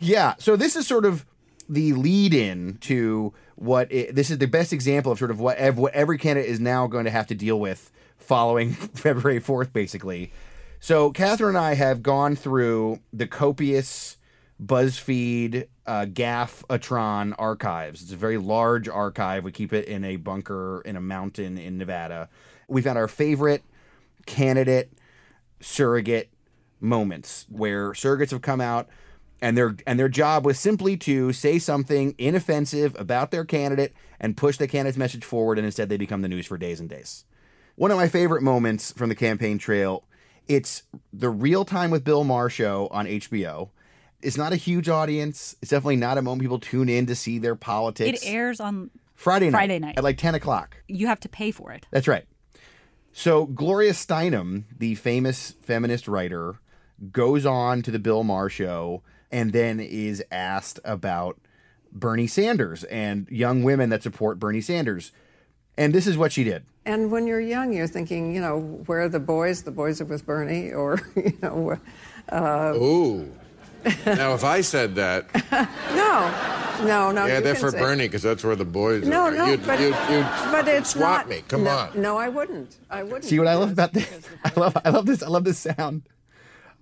Yeah. 0.00 0.34
So 0.38 0.56
this 0.56 0.76
is 0.76 0.86
sort 0.86 1.04
of 1.04 1.24
the 1.68 1.92
lead 1.94 2.34
in 2.34 2.76
to 2.82 3.32
what 3.56 3.90
i 3.90 4.08
this 4.12 4.28
is 4.30 4.36
the 4.36 4.46
best 4.46 4.72
example 4.72 5.10
of 5.10 5.18
sort 5.18 5.30
of 5.30 5.40
what, 5.40 5.56
ev- 5.56 5.78
what 5.78 5.94
every 5.94 6.18
candidate 6.18 6.50
is 6.50 6.60
now 6.60 6.86
going 6.86 7.06
to 7.06 7.10
have 7.10 7.26
to 7.28 7.34
deal 7.34 7.58
with 7.58 7.90
following 8.18 8.72
February 8.94 9.40
4th, 9.40 9.72
basically. 9.72 10.32
So 10.80 11.10
Katherine 11.10 11.56
and 11.56 11.64
I 11.64 11.74
have 11.74 12.02
gone 12.02 12.36
through 12.36 13.00
the 13.12 13.26
copious 13.26 14.18
BuzzFeed 14.62 15.66
uh, 15.86 16.04
Gaff-atron 16.06 17.34
archives. 17.38 18.02
It's 18.02 18.12
a 18.12 18.16
very 18.16 18.38
large 18.38 18.88
archive. 18.88 19.44
We 19.44 19.52
keep 19.52 19.72
it 19.72 19.86
in 19.86 20.04
a 20.04 20.16
bunker 20.16 20.82
in 20.84 20.96
a 20.96 21.00
mountain 21.00 21.58
in 21.58 21.78
Nevada. 21.78 22.28
We 22.68 22.82
found 22.82 22.98
our 22.98 23.08
favorite 23.08 23.62
candidate 24.26 24.92
surrogate 25.60 26.30
moments 26.80 27.46
where 27.48 27.92
surrogates 27.92 28.30
have 28.30 28.42
come 28.42 28.60
out 28.60 28.88
and 29.40 29.56
their 29.56 29.76
and 29.86 29.98
their 29.98 30.08
job 30.08 30.44
was 30.44 30.58
simply 30.58 30.96
to 30.96 31.32
say 31.32 31.58
something 31.58 32.14
inoffensive 32.18 32.94
about 32.98 33.30
their 33.30 33.44
candidate 33.44 33.92
and 34.20 34.36
push 34.36 34.56
the 34.56 34.68
candidate's 34.68 34.98
message 34.98 35.24
forward 35.24 35.58
and 35.58 35.64
instead 35.66 35.88
they 35.88 35.96
become 35.96 36.22
the 36.22 36.28
news 36.28 36.46
for 36.46 36.58
days 36.58 36.80
and 36.80 36.88
days. 36.88 37.24
One 37.76 37.90
of 37.90 37.96
my 37.96 38.08
favorite 38.08 38.42
moments 38.42 38.92
from 38.92 39.08
the 39.08 39.14
campaign 39.14 39.58
trail, 39.58 40.04
it's 40.46 40.84
the 41.12 41.30
real 41.30 41.64
time 41.64 41.90
with 41.90 42.04
Bill 42.04 42.24
Maher 42.24 42.48
show 42.48 42.88
on 42.90 43.06
HBO. 43.06 43.70
It's 44.22 44.36
not 44.36 44.52
a 44.52 44.56
huge 44.56 44.88
audience. 44.88 45.56
It's 45.60 45.70
definitely 45.70 45.96
not 45.96 46.16
a 46.16 46.22
moment 46.22 46.42
people 46.42 46.60
tune 46.60 46.88
in 46.88 47.06
to 47.06 47.14
see 47.14 47.38
their 47.38 47.56
politics. 47.56 48.22
it 48.22 48.26
airs 48.26 48.60
on, 48.60 48.90
Friday 49.14 49.46
night, 49.46 49.58
Friday 49.58 49.78
night. 49.78 49.98
at 49.98 50.04
like 50.04 50.16
10 50.18 50.34
o'clock. 50.34 50.76
you 50.88 51.06
have 51.06 51.20
to 51.20 51.28
pay 51.28 51.50
for 51.50 51.72
it. 51.72 51.86
That's 51.90 52.08
right. 52.08 52.24
So 53.16 53.46
Gloria 53.46 53.92
Steinem, 53.92 54.64
the 54.76 54.96
famous 54.96 55.52
feminist 55.62 56.08
writer, 56.08 56.56
goes 57.12 57.46
on 57.46 57.80
to 57.82 57.92
the 57.92 58.00
Bill 58.00 58.24
Maher 58.24 58.48
show 58.48 59.02
and 59.30 59.52
then 59.52 59.78
is 59.78 60.22
asked 60.32 60.80
about 60.84 61.38
Bernie 61.92 62.26
Sanders 62.26 62.82
and 62.84 63.28
young 63.30 63.62
women 63.62 63.90
that 63.90 64.02
support 64.02 64.40
Bernie 64.40 64.60
Sanders. 64.60 65.12
And 65.78 65.94
this 65.94 66.08
is 66.08 66.18
what 66.18 66.32
she 66.32 66.42
did. 66.42 66.64
And 66.84 67.12
when 67.12 67.28
you're 67.28 67.40
young, 67.40 67.72
you're 67.72 67.86
thinking, 67.86 68.34
you 68.34 68.40
know, 68.40 68.58
where 68.86 69.02
are 69.02 69.08
the 69.08 69.20
boys? 69.20 69.62
The 69.62 69.70
boys 69.70 70.00
are 70.00 70.06
with 70.06 70.26
Bernie, 70.26 70.72
or 70.72 71.00
you 71.16 71.38
know, 71.40 71.78
uh, 72.30 72.72
Ooh. 72.74 73.32
now, 74.04 74.34
if 74.34 74.42
I 74.42 74.60
said 74.60 74.96
that, 74.96 75.32
no, 75.94 76.63
no, 76.82 77.10
no. 77.12 77.26
yeah, 77.26 77.38
you 77.38 77.44
they're 77.44 77.54
for 77.54 77.70
say- 77.70 77.78
Bernie 77.78 78.04
because 78.06 78.22
that's 78.22 78.42
where 78.44 78.56
the 78.56 78.64
boys 78.64 79.06
No, 79.06 79.22
are. 79.22 79.30
no, 79.30 79.46
you'd, 79.46 79.66
but, 79.66 79.78
you'd, 79.80 79.94
you'd 80.10 80.26
but 80.50 80.66
it's 80.68 80.90
swap 80.90 81.02
not. 81.02 81.28
me. 81.28 81.42
Come 81.48 81.64
no, 81.64 81.70
on. 81.70 82.00
No, 82.00 82.16
I 82.16 82.28
wouldn't. 82.28 82.76
I 82.90 83.02
wouldn't. 83.02 83.24
See 83.24 83.38
what 83.38 83.48
I 83.48 83.54
love 83.54 83.72
about 83.72 83.92
this? 83.92 84.28
I 84.44 84.52
love 84.58 84.76
I 84.84 84.90
love 84.90 85.06
this 85.06 85.22
I 85.22 85.28
love 85.28 85.44
this 85.44 85.58
sound 85.58 86.02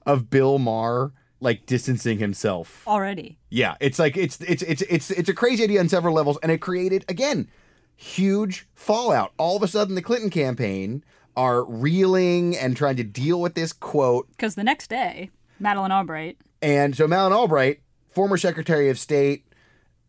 of 0.06 0.30
Bill 0.30 0.58
Maher 0.58 1.12
like 1.40 1.66
distancing 1.66 2.18
himself 2.18 2.86
Already. 2.86 3.38
Yeah, 3.50 3.74
it's 3.80 3.98
like 3.98 4.16
it's 4.16 4.40
it's 4.42 4.62
it's 4.62 4.82
it's 4.82 5.10
it's 5.10 5.28
a 5.28 5.34
crazy 5.34 5.64
idea 5.64 5.80
on 5.80 5.88
several 5.88 6.14
levels, 6.14 6.38
and 6.42 6.52
it 6.52 6.58
created 6.58 7.04
again 7.08 7.48
huge 7.96 8.66
fallout. 8.74 9.32
All 9.38 9.56
of 9.56 9.62
a 9.62 9.68
sudden, 9.68 9.94
the 9.94 10.02
Clinton 10.02 10.30
campaign 10.30 11.04
are 11.36 11.64
reeling 11.64 12.56
and 12.56 12.76
trying 12.76 12.96
to 12.96 13.04
deal 13.04 13.40
with 13.40 13.54
this 13.54 13.72
quote, 13.72 14.28
Because 14.30 14.54
the 14.54 14.64
next 14.64 14.88
day, 14.88 15.30
Madeleine 15.58 15.90
Albright, 15.92 16.36
and 16.60 16.96
so 16.96 17.06
Madeleine 17.06 17.32
Albright, 17.32 17.80
former 18.10 18.36
Secretary 18.36 18.88
of 18.90 18.98
State, 18.98 19.44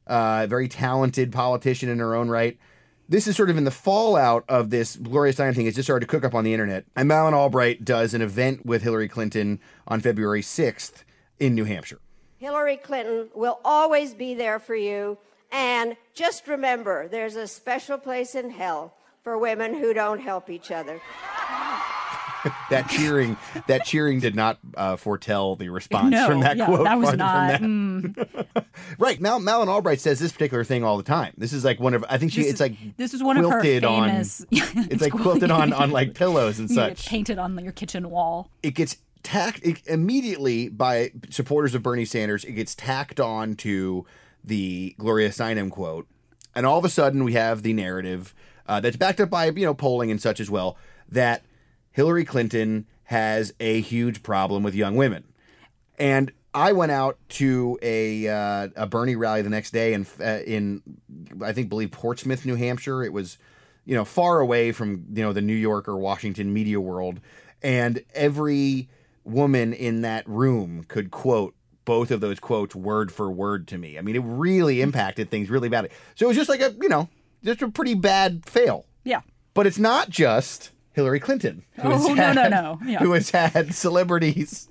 uh, 0.08 0.48
very 0.48 0.68
talented 0.68 1.32
politician 1.32 1.90
in 1.90 2.00
her 2.00 2.16
own 2.16 2.30
right. 2.30 2.58
This 3.10 3.28
is 3.28 3.36
sort 3.36 3.50
of 3.50 3.58
in 3.58 3.64
the 3.64 3.72
fallout 3.72 4.46
of 4.48 4.70
this 4.70 4.96
Gloria 4.96 5.34
Steinem 5.34 5.56
thing. 5.56 5.68
It's 5.68 5.76
just 5.76 5.88
started 5.88 6.06
to 6.06 6.10
cook 6.10 6.24
up 6.24 6.34
on 6.34 6.44
the 6.44 6.54
internet. 6.54 6.86
And 6.96 7.08
Madeleine 7.08 7.34
Albright 7.34 7.84
does 7.84 8.14
an 8.14 8.22
event 8.22 8.66
with 8.66 8.82
Hillary 8.82 9.10
Clinton 9.10 9.60
on 9.88 10.00
February 10.00 10.42
6th 10.42 11.04
in 11.40 11.54
New 11.54 11.66
Hampshire. 11.66 12.00
Hillary 12.38 12.78
Clinton 12.78 13.30
will 13.36 13.60
always 13.64 14.14
be 14.14 14.34
there 14.34 14.60
for 14.60 14.76
you. 14.76 15.18
And 15.52 15.96
just 16.14 16.48
remember, 16.48 17.08
there's 17.08 17.36
a 17.36 17.48
special 17.48 17.98
place 17.98 18.36
in 18.36 18.50
hell 18.50 18.96
for 19.24 19.38
women 19.38 19.74
who 19.74 19.94
don't 19.94 20.20
help 20.20 20.50
each 20.50 20.72
other. 20.72 21.00
that 22.70 22.88
cheering, 22.90 23.38
that 23.68 23.86
cheering 23.86 24.20
did 24.20 24.36
not 24.36 24.60
uh, 24.76 24.96
foretell 24.96 25.56
the 25.56 25.70
response 25.70 26.12
no, 26.12 26.28
from 26.28 26.40
that 26.42 26.58
yeah, 26.58 26.66
quote. 26.66 26.84
that 26.86 26.98
was 27.00 27.14
not. 27.14 27.52
that. 27.52 27.62
mm. 27.62 28.66
Right. 28.98 29.20
Mal- 29.22 29.40
Madeleine 29.40 29.70
Albright 29.70 30.00
says 30.00 30.20
this 30.20 30.32
particular 30.32 30.64
thing 30.64 30.84
all 30.84 30.98
the 30.98 31.04
time. 31.04 31.34
This 31.38 31.54
is 31.54 31.64
like 31.64 31.80
one 31.80 31.94
of 31.94 32.04
I 32.10 32.18
think 32.18 32.32
she 32.32 32.42
This 32.42 32.52
it's 32.52 32.56
is- 32.56 32.60
like 32.62 32.98
this 32.98 33.14
is 33.14 33.24
one 33.24 33.38
of 33.38 33.50
her 33.50 33.62
famous- 33.62 34.42
on 34.42 34.48
it's 34.52 35.02
like 35.02 35.14
quilted 35.14 35.52
on 35.52 35.74
on 35.74 35.92
like 35.92 36.14
pillows 36.16 36.60
and 36.60 36.70
such. 36.70 37.08
painted 37.08 37.38
on 37.40 37.58
your 37.64 37.72
kitchen 37.74 38.10
wall. 38.10 38.50
It 38.62 38.72
gets 38.76 38.98
tacked 39.24 39.62
it, 39.64 39.86
immediately 39.88 40.68
by 40.70 41.12
supporters 41.30 41.74
of 41.76 41.84
Bernie 41.84 42.06
Sanders. 42.06 42.44
It 42.44 42.54
gets 42.54 42.76
tacked 42.76 43.20
on 43.20 43.56
to 43.58 44.06
the 44.44 44.96
Gloria 44.98 45.30
Steinem 45.30 45.72
quote, 45.72 46.08
and 46.54 46.66
all 46.66 46.78
of 46.78 46.84
a 46.86 46.90
sudden 46.90 47.24
we 47.24 47.34
have 47.34 47.64
the 47.64 47.74
narrative 47.74 48.34
uh, 48.68 48.80
that's 48.80 48.98
backed 48.98 49.22
up 49.22 49.30
by 49.30 49.46
you 49.46 49.66
know 49.66 49.74
polling 49.74 50.12
and 50.12 50.22
such 50.22 50.40
as 50.40 50.50
well 50.50 50.78
that 51.10 51.44
Hillary 51.94 52.26
Clinton 52.26 52.88
has 53.06 53.54
a 53.60 53.80
huge 53.82 54.24
problem 54.24 54.64
with 54.64 54.76
young 54.76 54.96
women. 54.96 55.24
And 55.98 56.32
I 56.54 56.74
went 56.74 56.92
out 56.92 57.18
to 57.30 57.80
a 57.82 58.28
uh, 58.28 58.70
a 58.76 58.88
Bernie 58.88 59.16
rally 59.16 59.42
the 59.42 59.50
next 59.50 59.72
day 59.72 59.94
in 59.94 60.06
uh, 60.20 60.40
in 60.46 60.82
I 61.42 61.54
think 61.54 61.70
believe 61.70 61.92
Portsmouth, 61.92 62.46
New 62.46 62.56
Hampshire. 62.56 63.04
It 63.04 63.14
was 63.14 63.38
you 63.86 63.96
know 63.96 64.06
far 64.06 64.40
away 64.40 64.72
from 64.72 65.06
you 65.14 65.24
know 65.24 65.34
the 65.34 65.42
New 65.42 65.56
York 65.56 65.88
or 65.88 65.98
Washington 65.98 66.54
media 66.54 66.80
world, 66.80 67.20
and 67.62 68.04
every 68.14 68.90
woman 69.24 69.74
in 69.74 70.02
that 70.02 70.28
room 70.28 70.84
could 70.88 71.10
quote 71.10 71.56
both 71.86 72.12
of 72.12 72.22
those 72.22 72.40
quotes 72.40 72.76
word 72.76 73.12
for 73.12 73.32
word 73.32 73.68
to 73.70 73.78
me. 73.78 73.98
I 73.98 74.02
mean, 74.02 74.16
it 74.16 74.24
really 74.24 74.82
impacted 74.82 75.30
things 75.30 75.50
really 75.50 75.70
badly. 75.70 75.90
So 76.16 76.26
it 76.26 76.30
was 76.30 76.38
just 76.38 76.50
like 76.50 76.62
a 76.62 76.76
you 76.82 76.90
know 76.90 77.10
just 77.44 77.62
a 77.62 77.70
pretty 77.70 77.96
bad 77.96 78.46
fail. 78.46 78.86
Yeah. 79.04 79.22
But 79.54 79.68
it's 79.68 79.80
not 79.80 80.10
just 80.10 80.72
Hillary 80.94 81.20
Clinton. 81.20 81.64
who 81.82 81.90
oh, 81.90 81.92
has 81.92 82.06
Oh, 82.06 82.14
no, 82.14 82.34
no, 82.34 82.42
had- 82.42 82.52
no. 82.52 82.80
Yeah. 82.86 83.00
Who 83.00 83.12
has 83.14 83.30
had 83.32 83.74
celebrities 83.74 84.70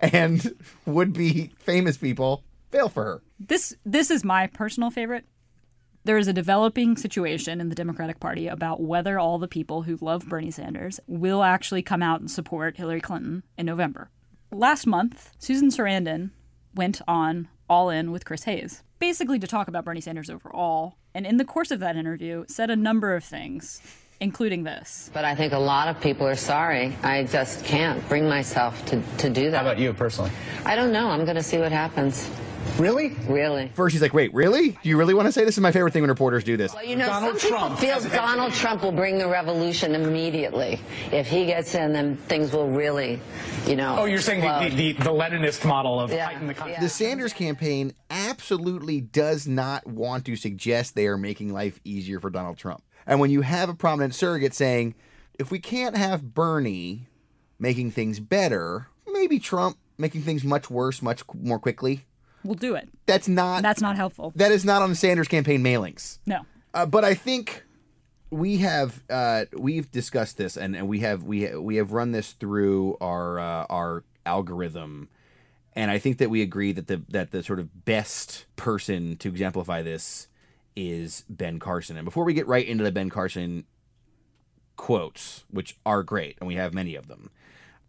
and 0.00 0.54
would 0.86 1.12
be 1.12 1.52
famous 1.58 1.96
people 1.96 2.44
fail 2.70 2.88
for 2.88 3.04
her. 3.04 3.22
This 3.38 3.74
this 3.84 4.10
is 4.10 4.24
my 4.24 4.46
personal 4.46 4.90
favorite. 4.90 5.24
There 6.04 6.18
is 6.18 6.28
a 6.28 6.32
developing 6.32 6.96
situation 6.96 7.60
in 7.60 7.68
the 7.68 7.74
Democratic 7.74 8.20
Party 8.20 8.48
about 8.48 8.80
whether 8.80 9.18
all 9.18 9.38
the 9.38 9.48
people 9.48 9.82
who 9.82 9.98
love 10.00 10.28
Bernie 10.28 10.50
Sanders 10.50 10.98
will 11.06 11.42
actually 11.42 11.82
come 11.82 12.02
out 12.02 12.20
and 12.20 12.30
support 12.30 12.78
Hillary 12.78 13.02
Clinton 13.02 13.42
in 13.58 13.66
November. 13.66 14.10
Last 14.50 14.86
month, 14.86 15.30
Susan 15.38 15.68
Sarandon 15.68 16.30
went 16.74 17.02
on 17.06 17.48
All 17.68 17.90
In 17.90 18.12
with 18.12 18.24
Chris 18.24 18.44
Hayes, 18.44 18.82
basically 18.98 19.38
to 19.38 19.46
talk 19.46 19.68
about 19.68 19.84
Bernie 19.84 20.00
Sanders 20.00 20.30
overall, 20.30 20.96
and 21.14 21.26
in 21.26 21.36
the 21.36 21.44
course 21.44 21.70
of 21.70 21.80
that 21.80 21.96
interview 21.96 22.44
said 22.48 22.70
a 22.70 22.76
number 22.76 23.14
of 23.14 23.22
things, 23.22 23.82
including 24.20 24.62
this. 24.62 25.10
But 25.12 25.24
I 25.24 25.34
think 25.34 25.52
a 25.52 25.58
lot 25.58 25.88
of 25.88 26.00
people 26.00 26.26
are 26.26 26.34
sorry. 26.36 26.96
I 27.02 27.24
just 27.24 27.64
can't 27.64 28.06
bring 28.08 28.28
myself 28.28 28.84
to, 28.86 29.02
to 29.18 29.30
do 29.30 29.50
that. 29.50 29.56
How 29.64 29.70
about 29.70 29.78
you 29.78 29.92
personally? 29.92 30.30
I 30.64 30.76
don't 30.76 30.92
know. 30.92 31.08
I'm 31.08 31.24
going 31.24 31.36
to 31.36 31.42
see 31.42 31.58
what 31.58 31.72
happens. 31.72 32.30
Really? 32.76 33.16
Really. 33.26 33.68
First, 33.74 33.94
she's 33.94 34.02
like, 34.02 34.12
wait, 34.12 34.34
really? 34.34 34.72
Do 34.82 34.88
you 34.90 34.98
really 34.98 35.14
want 35.14 35.26
to 35.26 35.32
say 35.32 35.46
this? 35.46 35.56
is 35.56 35.62
my 35.62 35.72
favorite 35.72 35.94
thing 35.94 36.02
when 36.02 36.10
reporters 36.10 36.44
do 36.44 36.58
this. 36.58 36.74
Well, 36.74 36.84
you 36.84 36.94
know, 36.94 37.06
some 37.06 37.38
people 37.38 37.70
feel 37.76 38.00
Donald 38.10 38.52
Trump 38.52 38.82
will 38.82 38.92
bring 38.92 39.16
the 39.16 39.26
revolution 39.26 39.94
immediately. 39.94 40.78
If 41.10 41.26
he 41.26 41.46
gets 41.46 41.74
in, 41.74 41.94
then 41.94 42.16
things 42.16 42.52
will 42.52 42.68
really, 42.68 43.18
you 43.66 43.76
know. 43.76 43.96
Oh, 44.00 44.04
you're 44.04 44.20
saying 44.20 44.42
the, 44.42 44.68
the, 44.76 44.92
the, 44.92 45.04
the 45.04 45.10
Leninist 45.10 45.64
model 45.64 45.98
of 45.98 46.12
Yeah. 46.12 46.26
heighten 46.26 46.46
the 46.46 46.54
country. 46.54 46.76
The 46.78 46.90
Sanders 46.90 47.32
campaign 47.32 47.94
absolutely 48.10 49.00
does 49.00 49.48
not 49.48 49.86
want 49.86 50.26
to 50.26 50.36
suggest 50.36 50.94
they 50.94 51.06
are 51.06 51.16
making 51.18 51.54
life 51.54 51.80
easier 51.82 52.20
for 52.20 52.28
Donald 52.28 52.58
Trump. 52.58 52.82
And 53.06 53.20
when 53.20 53.30
you 53.30 53.42
have 53.42 53.68
a 53.68 53.74
prominent 53.74 54.14
surrogate 54.14 54.54
saying, 54.54 54.94
if 55.38 55.50
we 55.50 55.58
can't 55.58 55.96
have 55.96 56.34
Bernie 56.34 57.08
making 57.58 57.90
things 57.92 58.20
better, 58.20 58.88
maybe 59.10 59.38
Trump 59.38 59.78
making 59.98 60.22
things 60.22 60.44
much 60.44 60.70
worse 60.70 61.02
much 61.02 61.22
more 61.34 61.58
quickly. 61.58 62.06
We'll 62.42 62.54
do 62.54 62.74
it. 62.74 62.88
That's 63.06 63.28
not 63.28 63.62
That's 63.62 63.82
not 63.82 63.96
helpful. 63.96 64.32
that 64.36 64.50
is 64.50 64.64
not 64.64 64.80
on 64.82 64.88
the 64.90 64.96
Sanders 64.96 65.28
campaign 65.28 65.62
mailings. 65.62 66.18
No. 66.26 66.46
Uh, 66.72 66.86
but 66.86 67.04
I 67.04 67.14
think 67.14 67.64
we 68.30 68.58
have 68.58 69.02
uh, 69.10 69.44
we've 69.52 69.90
discussed 69.90 70.38
this, 70.38 70.56
and, 70.56 70.74
and 70.76 70.88
we 70.88 71.00
have 71.00 71.22
we 71.24 71.54
we 71.56 71.76
have 71.76 71.92
run 71.92 72.12
this 72.12 72.32
through 72.32 72.96
our 73.00 73.38
uh, 73.38 73.66
our 73.68 74.04
algorithm, 74.24 75.08
and 75.74 75.90
I 75.90 75.98
think 75.98 76.18
that 76.18 76.30
we 76.30 76.40
agree 76.40 76.72
that 76.72 76.86
the 76.86 77.02
that 77.08 77.30
the 77.32 77.42
sort 77.42 77.58
of 77.58 77.84
best 77.84 78.46
person 78.56 79.16
to 79.16 79.28
exemplify 79.28 79.82
this 79.82 80.28
is 80.80 81.24
Ben 81.28 81.58
Carson. 81.58 81.96
And 81.96 82.04
before 82.06 82.24
we 82.24 82.32
get 82.32 82.46
right 82.46 82.66
into 82.66 82.82
the 82.82 82.90
Ben 82.90 83.10
Carson 83.10 83.64
quotes, 84.76 85.44
which 85.50 85.76
are 85.84 86.02
great, 86.02 86.38
and 86.40 86.48
we 86.48 86.54
have 86.54 86.72
many 86.72 86.94
of 86.94 87.06
them, 87.06 87.30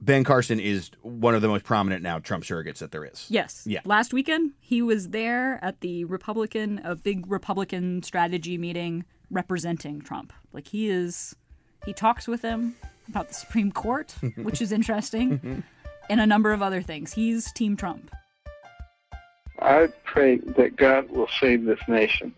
Ben 0.01 0.23
Carson 0.23 0.59
is 0.59 0.91
one 1.01 1.33
of 1.33 1.41
the 1.41 1.47
most 1.47 1.63
prominent 1.63 2.03
now 2.03 2.19
Trump 2.19 2.43
surrogates 2.43 2.79
that 2.79 2.91
there 2.91 3.05
is. 3.05 3.27
Yes. 3.29 3.63
Yeah. 3.65 3.79
Last 3.85 4.13
weekend, 4.13 4.53
he 4.59 4.81
was 4.81 5.09
there 5.09 5.57
at 5.63 5.79
the 5.79 6.05
Republican, 6.05 6.81
a 6.83 6.95
big 6.95 7.31
Republican 7.31 8.03
strategy 8.03 8.57
meeting 8.57 9.05
representing 9.29 10.01
Trump. 10.01 10.33
Like 10.51 10.67
he 10.67 10.89
is, 10.89 11.35
he 11.85 11.93
talks 11.93 12.27
with 12.27 12.41
him 12.41 12.75
about 13.07 13.29
the 13.29 13.35
Supreme 13.35 13.71
Court, 13.71 14.13
which 14.35 14.61
is 14.61 14.71
interesting, 14.71 15.63
and 16.09 16.19
a 16.19 16.25
number 16.25 16.51
of 16.51 16.61
other 16.61 16.81
things. 16.81 17.13
He's 17.13 17.51
Team 17.53 17.77
Trump. 17.77 18.11
I 19.61 19.89
pray 20.03 20.37
that 20.37 20.75
God 20.75 21.09
will 21.11 21.29
save 21.39 21.65
this 21.65 21.79
nation, 21.87 22.33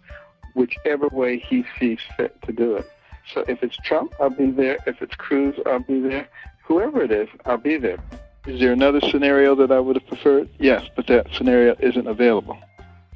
whichever 0.53 1.07
way 1.09 1.39
He 1.39 1.65
sees 1.79 1.99
fit 2.17 2.41
to 2.43 2.51
do 2.51 2.75
it. 2.75 2.89
So 3.33 3.45
if 3.47 3.63
it's 3.63 3.77
Trump, 3.77 4.13
I'll 4.19 4.29
be 4.29 4.51
there. 4.51 4.77
If 4.85 5.01
it's 5.01 5.15
Cruz, 5.15 5.55
I'll 5.65 5.79
be 5.79 5.99
there. 6.01 6.27
Whoever 6.65 7.03
it 7.03 7.11
is, 7.11 7.29
I'll 7.45 7.57
be 7.57 7.77
there. 7.77 7.97
Is 8.45 8.59
there 8.59 8.73
another 8.73 8.99
scenario 9.01 9.55
that 9.55 9.71
I 9.71 9.79
would 9.79 9.95
have 9.95 10.07
preferred? 10.07 10.49
Yes, 10.59 10.85
but 10.95 11.07
that 11.07 11.27
scenario 11.33 11.75
isn't 11.79 12.07
available. 12.07 12.57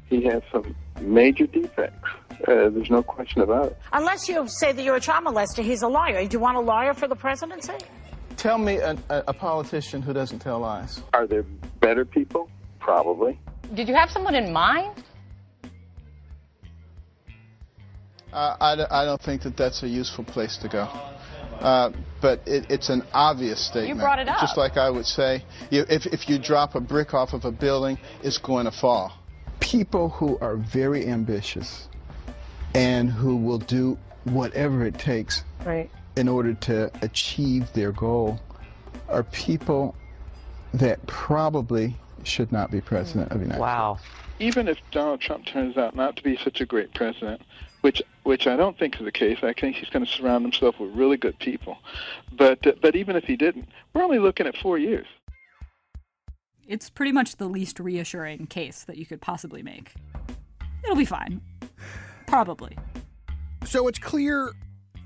He 0.06 0.22
has 0.24 0.42
some 0.50 0.74
major 1.00 1.46
defects. 1.46 2.08
Uh, 2.46 2.70
there's 2.70 2.88
no 2.88 3.02
question 3.02 3.42
about 3.42 3.66
it. 3.66 3.78
Unless 3.92 4.28
you 4.28 4.46
say 4.48 4.72
that 4.72 4.82
you're 4.82 4.96
a 4.96 5.00
child 5.00 5.24
molester, 5.26 5.62
he's 5.62 5.82
a 5.82 5.88
liar. 5.88 6.24
Do 6.26 6.36
you 6.36 6.40
want 6.40 6.56
a 6.56 6.60
lawyer 6.60 6.94
for 6.94 7.08
the 7.08 7.16
presidency? 7.16 7.74
Tell 8.36 8.56
me 8.56 8.76
a, 8.76 8.96
a, 9.10 9.24
a 9.28 9.34
politician 9.34 10.00
who 10.00 10.12
doesn't 10.12 10.38
tell 10.38 10.60
lies. 10.60 11.02
Are 11.12 11.26
there 11.26 11.42
better 11.80 12.04
people? 12.04 12.48
Probably. 12.78 13.38
Did 13.74 13.88
you 13.88 13.94
have 13.94 14.10
someone 14.10 14.34
in 14.34 14.52
mind? 14.52 15.02
Uh, 18.32 18.56
I, 18.60 18.76
d- 18.76 18.82
I 18.90 19.04
don't 19.04 19.20
think 19.20 19.42
that 19.42 19.56
that's 19.56 19.82
a 19.82 19.88
useful 19.88 20.24
place 20.24 20.56
to 20.58 20.68
go. 20.68 20.82
Uh, 21.60 21.90
but 22.20 22.40
it, 22.46 22.70
it's 22.70 22.88
an 22.88 23.02
obvious 23.12 23.58
statement. 23.66 23.88
You 23.88 23.94
brought 24.02 24.18
it 24.18 24.28
up. 24.28 24.40
Just 24.40 24.56
like 24.56 24.76
I 24.76 24.90
would 24.90 25.06
say, 25.06 25.42
you, 25.70 25.84
if, 25.88 26.06
if 26.06 26.28
you 26.28 26.38
drop 26.38 26.74
a 26.74 26.80
brick 26.80 27.14
off 27.14 27.32
of 27.32 27.44
a 27.44 27.50
building, 27.50 27.98
it's 28.22 28.38
going 28.38 28.66
to 28.66 28.70
fall. 28.70 29.12
People 29.60 30.10
who 30.10 30.38
are 30.38 30.56
very 30.56 31.06
ambitious 31.06 31.88
and 32.74 33.10
who 33.10 33.36
will 33.36 33.58
do 33.58 33.98
whatever 34.24 34.84
it 34.84 34.98
takes 34.98 35.42
Right. 35.64 35.90
in 36.16 36.28
order 36.28 36.54
to 36.54 36.92
achieve 37.02 37.72
their 37.72 37.92
goal 37.92 38.40
are 39.08 39.24
people 39.24 39.94
that 40.74 41.04
probably 41.06 41.96
should 42.24 42.52
not 42.52 42.70
be 42.70 42.80
president 42.80 43.32
of 43.32 43.38
the 43.38 43.44
United 43.46 43.54
States. 43.54 43.60
Wow. 43.60 43.98
even 44.38 44.68
if 44.68 44.78
Donald 44.92 45.20
Trump 45.20 45.46
turns 45.46 45.76
out 45.76 45.96
not 45.96 46.16
to 46.16 46.22
be 46.22 46.36
such 46.36 46.60
a 46.60 46.66
great 46.66 46.94
president, 46.94 47.40
which 47.80 48.02
which 48.28 48.46
I 48.46 48.56
don't 48.56 48.78
think 48.78 48.96
is 48.96 49.06
the 49.06 49.10
case, 49.10 49.38
I 49.42 49.54
think 49.54 49.76
he's 49.76 49.88
going 49.88 50.04
to 50.04 50.10
surround 50.10 50.44
himself 50.44 50.78
with 50.78 50.94
really 50.94 51.16
good 51.16 51.38
people. 51.38 51.78
But 52.36 52.64
uh, 52.66 52.72
but 52.82 52.94
even 52.94 53.16
if 53.16 53.24
he 53.24 53.36
didn't, 53.36 53.70
we're 53.94 54.04
only 54.04 54.18
looking 54.18 54.46
at 54.46 54.54
four 54.54 54.76
years. 54.76 55.06
It's 56.66 56.90
pretty 56.90 57.10
much 57.10 57.36
the 57.36 57.46
least 57.48 57.80
reassuring 57.80 58.48
case 58.48 58.84
that 58.84 58.98
you 58.98 59.06
could 59.06 59.22
possibly 59.22 59.62
make. 59.62 59.94
It'll 60.84 60.94
be 60.94 61.06
fine. 61.06 61.40
Probably. 62.26 62.76
So 63.64 63.88
it's 63.88 63.98
clear 63.98 64.52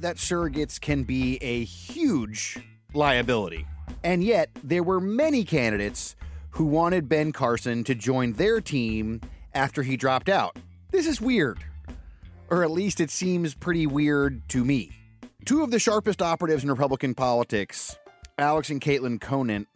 that 0.00 0.16
surrogates 0.16 0.80
can 0.80 1.04
be 1.04 1.38
a 1.40 1.62
huge 1.62 2.58
liability. 2.92 3.64
And 4.02 4.24
yet, 4.24 4.50
there 4.64 4.82
were 4.82 5.00
many 5.00 5.44
candidates 5.44 6.16
who 6.50 6.64
wanted 6.64 7.08
Ben 7.08 7.30
Carson 7.30 7.84
to 7.84 7.94
join 7.94 8.32
their 8.32 8.60
team 8.60 9.20
after 9.54 9.84
he 9.84 9.96
dropped 9.96 10.28
out. 10.28 10.56
This 10.90 11.06
is 11.06 11.20
weird. 11.20 11.60
Or 12.52 12.62
at 12.62 12.70
least 12.70 13.00
it 13.00 13.10
seems 13.10 13.54
pretty 13.54 13.86
weird 13.86 14.46
to 14.50 14.62
me. 14.62 14.92
Two 15.46 15.62
of 15.62 15.70
the 15.70 15.78
sharpest 15.78 16.20
operatives 16.20 16.62
in 16.62 16.68
Republican 16.68 17.14
politics, 17.14 17.96
Alex 18.36 18.68
and 18.68 18.78
Caitlin 18.78 19.18
Conant, 19.18 19.68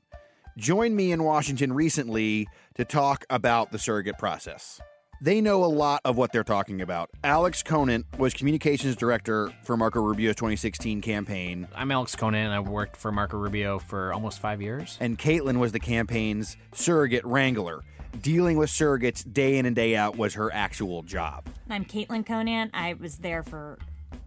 joined 0.59 0.95
me 0.95 1.11
in 1.11 1.25
Washington 1.25 1.73
recently 1.73 2.47
to 2.75 2.85
talk 2.85 3.25
about 3.31 3.73
the 3.73 3.79
surrogate 3.79 4.19
process. 4.19 4.79
They 5.23 5.41
know 5.41 5.65
a 5.65 5.67
lot 5.67 6.03
of 6.05 6.19
what 6.19 6.33
they're 6.33 6.45
talking 6.45 6.83
about. 6.83 7.09
Alex 7.25 7.63
Conant 7.63 8.05
was 8.19 8.35
communications 8.35 8.95
director 8.95 9.51
for 9.63 9.79
Marco 9.79 10.03
Rubio's 10.03 10.37
2016 10.37 11.01
campaign, 11.01 11.67
I'm 11.75 11.91
Alex 11.91 12.15
Conant, 12.15 12.45
and 12.45 12.53
I've 12.53 12.69
worked 12.69 12.99
for 12.99 13.11
Marco 13.11 13.39
Rubio 13.39 13.79
for 13.79 14.13
almost 14.13 14.39
five 14.39 14.61
years. 14.61 14.99
and 15.01 15.19
Caitlin 15.19 15.57
was 15.57 15.73
the 15.73 15.81
campaign's 15.81 16.59
surrogate 16.75 17.25
wrangler. 17.25 17.83
Dealing 18.23 18.57
with 18.57 18.71
surrogates 18.71 19.31
day 19.31 19.59
in 19.59 19.67
and 19.67 19.77
day 19.77 19.95
out 19.97 20.17
was 20.17 20.35
her 20.35 20.53
actual 20.53 21.03
job. 21.03 21.47
I'm 21.71 21.85
Caitlin 21.85 22.25
Conant. 22.27 22.71
I 22.75 22.95
was 22.95 23.19
there 23.19 23.43
for 23.43 23.79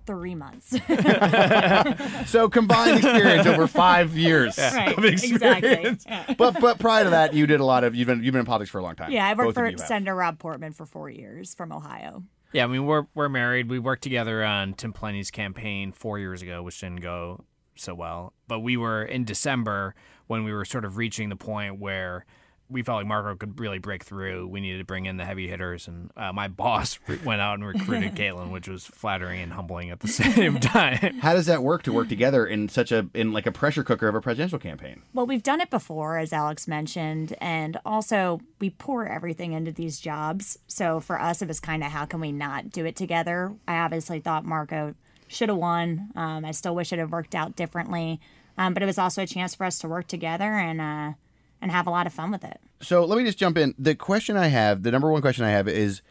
three 0.05 0.36
months. 0.36 0.69
so 2.29 2.50
combined 2.50 2.98
experience 2.98 3.46
over 3.48 3.67
five 3.67 4.15
years 4.17 4.58
Right, 4.58 4.98
of 4.98 5.03
experience. 5.05 5.34
exactly. 5.34 5.98
Yeah. 6.08 6.34
But 6.38 6.60
but 6.62 6.79
prior 6.79 7.03
to 7.05 7.10
that, 7.12 7.34
you 7.34 7.46
did 7.48 7.60
a 7.60 7.65
lot 7.65 7.84
of 7.84 7.96
you've 7.96 8.08
been 8.08 8.24
you've 8.24 8.31
been 8.34 8.39
in 8.41 8.46
politics 8.46 8.69
for 8.72 8.79
a 8.79 8.84
long 8.84 8.96
time. 8.96 9.12
yeah, 9.12 9.27
I 9.27 9.34
Both 9.34 9.55
worked 9.58 9.74
of 9.75 9.79
for. 9.81 9.86
Senator 9.86 10.15
Rob 10.15 10.39
Portman 10.39 10.74
for 10.74 10.86
four 10.86 11.10
years 11.10 11.53
from 11.53 11.72
Ohio. 11.72 12.24
Yeah, 12.53 12.63
I 12.63 12.67
mean 12.67 12.86
we're 12.86 13.05
we're 13.13 13.29
married. 13.29 13.69
We 13.69 13.79
worked 13.79 14.03
together 14.03 14.43
on 14.43 14.74
Tim 14.74 14.93
Pawlenty's 14.93 15.31
campaign 15.31 15.91
four 15.91 16.17
years 16.19 16.41
ago, 16.41 16.63
which 16.63 16.79
didn't 16.79 17.01
go 17.01 17.43
so 17.75 17.93
well. 17.93 18.34
But 18.48 18.60
we 18.60 18.77
were 18.77 19.03
in 19.03 19.25
December 19.25 19.93
when 20.27 20.43
we 20.43 20.53
were 20.53 20.65
sort 20.65 20.86
of 20.86 20.98
reaching 20.98 21.29
the 21.29 21.36
point 21.36 21.79
where 21.79 22.25
we 22.69 22.83
felt 22.83 22.97
like 22.97 23.07
Marco 23.07 23.35
could 23.35 23.59
really 23.59 23.79
break 23.79 24.03
through. 24.03 24.47
We 24.47 24.61
needed 24.61 24.77
to 24.79 24.83
bring 24.83 25.05
in 25.05 25.17
the 25.17 25.25
heavy 25.25 25.47
hitters, 25.47 25.88
and 25.88 26.11
uh, 26.15 26.31
my 26.31 26.47
boss 26.59 26.99
re- 27.07 27.19
went 27.23 27.41
out 27.41 27.55
and 27.55 27.65
recruited 27.65 28.15
Caitlin, 28.15 28.51
which 28.51 28.67
was 28.67 28.85
flattering 28.85 29.41
and 29.41 29.53
humbling 29.53 29.89
at 29.89 29.99
the 29.99 30.07
same 30.09 30.59
time. 30.59 31.19
How 31.19 31.33
does 31.33 31.47
that 31.47 31.63
work 31.63 31.83
to 31.83 31.93
work 31.93 32.09
together 32.09 32.45
in 32.45 32.69
such 32.69 32.91
a 32.91 33.07
in 33.13 33.33
like 33.33 33.45
a 33.45 33.51
pressure 33.51 33.83
cooker 33.83 34.07
of 34.07 34.15
a 34.15 34.21
presidential 34.21 34.59
campaign? 34.59 35.01
Well, 35.13 35.25
we've 35.25 35.43
done 35.43 35.61
it 35.61 35.69
before, 35.69 36.17
as 36.17 36.31
Alex 36.31 36.67
mentioned, 36.67 37.35
and 37.41 37.79
also 37.85 38.41
we 38.59 38.69
pour 38.69 39.07
everything 39.07 39.53
into 39.53 39.71
these 39.71 39.99
jobs. 39.99 40.59
So 40.67 40.99
for 40.99 41.19
us, 41.19 41.41
it 41.41 41.47
was 41.47 41.59
kind 41.59 41.83
of 41.83 41.91
how 41.91 42.05
can 42.05 42.19
we 42.19 42.31
not 42.31 42.69
do 42.69 42.85
it 42.85 42.95
together? 42.95 43.53
I 43.67 43.77
obviously 43.77 44.19
thought 44.19 44.45
Marco 44.45 44.95
should 45.27 45.49
have 45.49 45.57
won. 45.57 46.09
Um, 46.15 46.43
I 46.45 46.51
still 46.51 46.75
wish 46.75 46.91
it 46.91 46.99
had 46.99 47.11
worked 47.11 47.35
out 47.35 47.55
differently, 47.55 48.19
um, 48.57 48.73
but 48.73 48.83
it 48.83 48.88
was 48.88 48.97
also 48.97 49.23
a 49.23 49.27
chance 49.27 49.55
for 49.55 49.65
us 49.65 49.79
to 49.79 49.88
work 49.88 50.07
together 50.07 50.43
and 50.43 50.81
uh, 50.81 51.13
and 51.61 51.71
have 51.71 51.87
a 51.87 51.89
lot 51.89 52.07
of 52.07 52.13
fun 52.13 52.31
with 52.31 52.43
it. 52.43 52.59
So 52.81 53.05
let 53.05 53.17
me 53.17 53.23
just 53.23 53.37
jump 53.37 53.57
in. 53.57 53.75
The 53.77 53.95
question 53.95 54.37
I 54.37 54.47
have, 54.47 54.83
the 54.83 54.91
number 54.91 55.11
one 55.11 55.21
question 55.21 55.45
I 55.45 55.51
have 55.51 55.67
is 55.67 56.01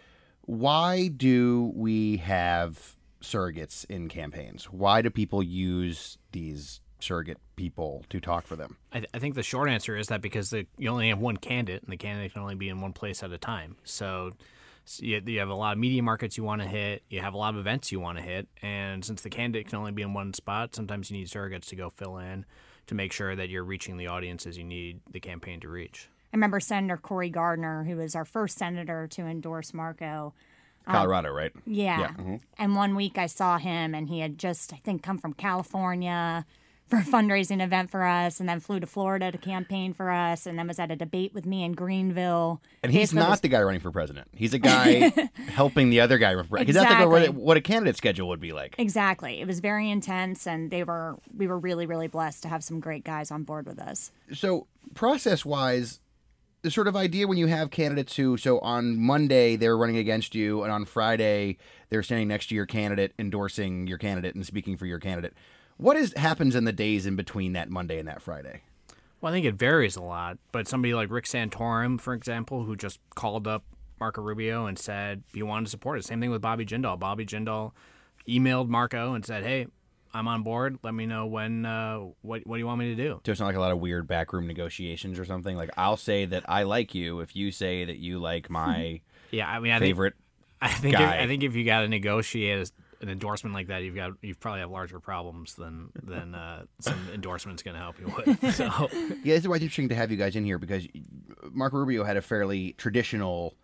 why 0.42 1.08
do 1.08 1.72
we 1.74 2.18
have 2.18 2.96
surrogates 3.22 3.84
in 3.88 4.08
campaigns? 4.08 4.64
Why 4.64 5.02
do 5.02 5.10
people 5.10 5.42
use 5.42 6.18
these 6.32 6.80
surrogate 7.00 7.38
people 7.56 8.04
to 8.10 8.20
talk 8.20 8.46
for 8.46 8.56
them? 8.56 8.76
I, 8.92 9.00
th- 9.00 9.10
I 9.14 9.18
think 9.18 9.34
the 9.34 9.42
short 9.42 9.68
answer 9.68 9.96
is 9.96 10.08
that 10.08 10.20
because 10.20 10.50
the, 10.50 10.66
you 10.76 10.88
only 10.90 11.08
have 11.08 11.18
one 11.18 11.36
candidate, 11.36 11.82
and 11.82 11.92
the 11.92 11.96
candidate 11.96 12.32
can 12.32 12.42
only 12.42 12.54
be 12.54 12.68
in 12.68 12.80
one 12.80 12.92
place 12.92 13.22
at 13.22 13.32
a 13.32 13.38
time. 13.38 13.76
So, 13.84 14.32
s 14.86 15.00
you, 15.00 15.20
you 15.26 15.38
have 15.38 15.48
a 15.48 15.54
lot 15.54 15.72
of 15.72 15.78
media 15.78 16.02
markets 16.02 16.38
you 16.38 16.44
want 16.44 16.62
to 16.62 16.68
hit, 16.68 17.02
you 17.08 17.20
have 17.20 17.34
a 17.34 17.36
lot 17.36 17.54
of 17.54 17.60
events 17.60 17.92
you 17.92 18.00
want 18.00 18.18
to 18.18 18.24
hit, 18.24 18.48
and 18.62 19.04
since 19.04 19.22
the 19.22 19.30
candidate 19.30 19.68
can 19.68 19.78
only 19.78 19.92
be 19.92 20.02
in 20.02 20.14
one 20.14 20.32
spot, 20.32 20.74
sometimes 20.74 21.10
you 21.10 21.18
need 21.18 21.28
surrogates 21.28 21.66
to 21.66 21.76
go 21.76 21.90
fill 21.90 22.18
in 22.18 22.46
to 22.88 22.94
make 22.94 23.12
sure 23.12 23.36
that 23.36 23.48
you're 23.48 23.64
reaching 23.64 23.96
the 23.96 24.08
audiences 24.08 24.58
you 24.58 24.64
need 24.64 25.00
the 25.10 25.20
campaign 25.20 25.60
to 25.60 25.68
reach. 25.68 26.08
I 26.32 26.36
remember 26.36 26.58
Senator 26.60 26.96
Cory 26.96 27.30
Gardner, 27.30 27.84
who 27.84 27.96
was 27.96 28.14
our 28.14 28.24
first 28.24 28.58
senator 28.58 29.06
to 29.08 29.22
endorse 29.22 29.72
Marco. 29.72 30.34
um, 30.86 30.92
Colorado, 30.94 31.30
right? 31.30 31.52
Yeah. 31.66 32.08
mhm. 32.18 32.40
And 32.58 32.74
one 32.76 32.94
week 32.96 33.16
I 33.18 33.26
saw 33.26 33.58
him, 33.58 33.94
and 33.94 34.08
he 34.08 34.20
had 34.20 34.38
just, 34.38 34.72
I 34.72 34.76
think, 34.76 35.02
come 35.02 35.18
from 35.18 35.32
California 35.34 36.44
for 36.88 36.96
a 36.98 37.02
fundraising 37.02 37.62
event 37.62 37.90
for 37.90 38.04
us, 38.04 38.40
and 38.40 38.48
then 38.48 38.60
flew 38.60 38.80
to 38.80 38.86
Florida 38.86 39.30
to 39.30 39.38
campaign 39.38 39.92
for 39.92 40.10
us, 40.10 40.46
and 40.46 40.58
then 40.58 40.66
was 40.66 40.78
at 40.78 40.90
a 40.90 40.96
debate 40.96 41.34
with 41.34 41.46
me 41.46 41.62
in 41.64 41.72
Greenville. 41.72 42.60
And 42.82 42.92
he's 42.92 43.10
Basically 43.10 43.18
not 43.20 43.30
was- 43.30 43.40
the 43.40 43.48
guy 43.48 43.62
running 43.62 43.80
for 43.80 43.90
president. 43.90 44.28
He's 44.34 44.54
a 44.54 44.58
guy 44.60 45.12
helping 45.48 45.90
the 45.90 46.00
other 46.00 46.18
guy 46.18 46.34
run 46.34 46.44
for 46.44 46.50
president. 46.50 46.66
Because 46.68 46.82
that's 46.82 47.00
like 47.00 47.08
what, 47.08 47.22
Exactly. 47.22 47.42
what 47.42 47.56
a 47.56 47.60
candidate 47.60 47.96
schedule 47.96 48.28
would 48.28 48.40
be 48.40 48.52
like. 48.52 48.74
Exactly. 48.78 49.40
It 49.40 49.46
was 49.46 49.60
very 49.60 49.90
intense, 49.90 50.46
and 50.46 50.70
they 50.70 50.82
were 50.84 51.16
we 51.36 51.46
were 51.46 51.58
really 51.58 51.86
really 51.86 52.08
blessed 52.08 52.42
to 52.42 52.48
have 52.48 52.64
some 52.64 52.80
great 52.80 53.04
guys 53.04 53.30
on 53.30 53.42
board 53.44 53.66
with 53.66 53.78
us. 53.78 54.10
So 54.32 54.66
process 54.94 55.44
wise, 55.44 56.00
the 56.62 56.70
sort 56.70 56.88
of 56.88 56.96
idea 56.96 57.26
when 57.28 57.38
you 57.38 57.46
have 57.46 57.70
candidates 57.70 58.16
who 58.16 58.36
so 58.36 58.58
on 58.60 58.96
Monday 58.98 59.56
they're 59.56 59.76
running 59.76 59.96
against 59.96 60.34
you 60.34 60.62
and 60.62 60.72
on 60.72 60.84
Friday 60.84 61.56
they're 61.88 62.02
standing 62.02 62.28
next 62.28 62.48
to 62.48 62.54
your 62.54 62.66
candidate 62.66 63.12
endorsing 63.18 63.86
your 63.86 63.96
candidate 63.98 64.34
and 64.34 64.44
speaking 64.44 64.76
for 64.76 64.86
your 64.86 64.98
candidate. 64.98 65.34
What 65.78 65.96
is 65.96 66.12
happens 66.14 66.54
in 66.54 66.64
the 66.64 66.72
days 66.72 67.06
in 67.06 67.16
between 67.16 67.52
that 67.54 67.70
Monday 67.70 67.98
and 67.98 68.06
that 68.08 68.20
Friday? 68.20 68.62
Well, 69.20 69.32
I 69.32 69.34
think 69.36 69.46
it 69.46 69.54
varies 69.54 69.96
a 69.96 70.02
lot, 70.02 70.38
but 70.52 70.68
somebody 70.68 70.92
like 70.94 71.10
Rick 71.10 71.24
Santorum, 71.24 72.00
for 72.00 72.14
example, 72.14 72.64
who 72.64 72.76
just 72.76 73.00
called 73.14 73.48
up 73.48 73.64
Marco 73.98 74.20
Rubio 74.22 74.66
and 74.66 74.78
said 74.78 75.22
he 75.32 75.42
wanted 75.42 75.64
to 75.66 75.70
support 75.70 75.98
it. 75.98 76.04
Same 76.04 76.20
thing 76.20 76.30
with 76.30 76.42
Bobby 76.42 76.64
Jindal. 76.64 76.98
Bobby 76.98 77.24
Jindal 77.26 77.72
emailed 78.28 78.68
Marco 78.68 79.14
and 79.14 79.24
said, 79.24 79.44
"Hey, 79.44 79.66
I'm 80.12 80.28
on 80.28 80.42
board. 80.42 80.78
Let 80.82 80.94
me 80.94 81.06
know 81.06 81.26
when. 81.26 81.64
Uh, 81.64 81.98
what 82.22 82.46
What 82.46 82.56
do 82.56 82.58
you 82.60 82.66
want 82.66 82.78
me 82.80 82.94
to 82.94 83.02
do?" 83.02 83.20
There's 83.24 83.40
not 83.40 83.46
like 83.46 83.56
a 83.56 83.60
lot 83.60 83.72
of 83.72 83.78
weird 83.78 84.06
backroom 84.06 84.46
negotiations 84.46 85.18
or 85.18 85.24
something. 85.24 85.56
Like 85.56 85.70
I'll 85.76 85.96
say 85.96 86.24
that 86.26 86.44
I 86.48 86.64
like 86.64 86.94
you 86.94 87.20
if 87.20 87.34
you 87.36 87.50
say 87.52 87.84
that 87.84 87.98
you 87.98 88.18
like 88.18 88.50
my 88.50 89.00
Yeah, 89.30 89.48
I 89.48 89.58
mean, 89.60 89.72
I 89.72 89.78
favorite. 89.78 90.14
think 90.14 90.24
I 90.60 90.74
think 90.74 90.94
if. 90.94 91.00
I 91.00 91.26
think 91.28 91.42
if 91.44 91.54
you 91.54 91.64
got 91.64 91.80
to 91.82 91.88
negotiate 91.88 92.72
an 93.00 93.08
endorsement 93.08 93.54
like 93.54 93.68
that, 93.68 93.82
you've 93.82 93.94
got 93.94 94.12
you 94.22 94.34
probably 94.34 94.60
have 94.60 94.70
larger 94.70 95.00
problems 95.00 95.54
than 95.54 95.90
than 96.02 96.34
uh, 96.34 96.64
some 96.80 96.98
endorsement's 97.14 97.62
going 97.62 97.74
to 97.74 97.80
help 97.80 97.98
you 98.00 98.12
with. 98.16 98.54
So 98.54 98.64
yeah, 99.24 99.34
this 99.34 99.42
is 99.42 99.48
why 99.48 99.56
it's 99.56 99.62
interesting 99.62 99.88
to 99.90 99.94
have 99.94 100.10
you 100.10 100.16
guys 100.16 100.36
in 100.36 100.44
here 100.44 100.58
because 100.58 100.86
Mark 101.50 101.72
Rubio 101.72 102.04
had 102.04 102.16
a 102.16 102.22
fairly 102.22 102.72
traditional 102.72 103.54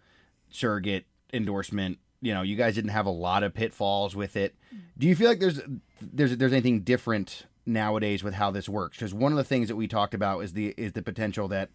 surrogate 0.51 1.07
endorsement. 1.33 1.99
You 2.21 2.33
know, 2.33 2.43
you 2.43 2.57
guys 2.57 2.75
didn't 2.75 2.91
have 2.91 3.07
a 3.07 3.11
lot 3.11 3.43
of 3.43 3.53
pitfalls 3.55 4.17
with 4.17 4.37
it. 4.37 4.55
Do 4.97 5.07
you 5.07 5.17
feel 5.17 5.29
like 5.29 5.41
there's 5.41 5.61
there's 6.01 6.37
there's 6.37 6.53
anything 6.53 6.81
different 6.81 7.47
nowadays 7.67 8.23
with 8.23 8.35
how 8.35 8.51
this 8.51 8.69
works? 8.69 8.99
Because 8.99 9.13
one 9.13 9.33
of 9.33 9.37
the 9.39 9.45
things 9.45 9.69
that 9.69 9.77
we 9.77 9.89
talked 9.89 10.15
about 10.15 10.41
is 10.41 10.53
the 10.53 10.75
is 10.77 10.93
the 10.93 11.03
potential 11.03 11.49
that 11.49 11.71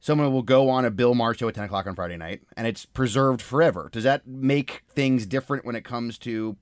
someone 0.00 0.32
will 0.32 0.42
go 0.42 0.68
on 0.68 0.84
a 0.84 0.90
Bill 0.90 1.14
Maher 1.14 1.34
show 1.34 1.48
at 1.48 1.54
ten 1.54 1.64
o'clock 1.64 1.86
on 1.86 1.94
Friday 1.94 2.16
night 2.16 2.40
and 2.56 2.66
it's 2.66 2.84
preserved 2.86 3.42
forever. 3.42 3.90
Does 3.92 4.04
that 4.04 4.26
make 4.26 4.82
things 4.88 5.26
different 5.26 5.64
when 5.64 5.76
it 5.76 5.84
comes 5.84 6.18
to 6.18 6.56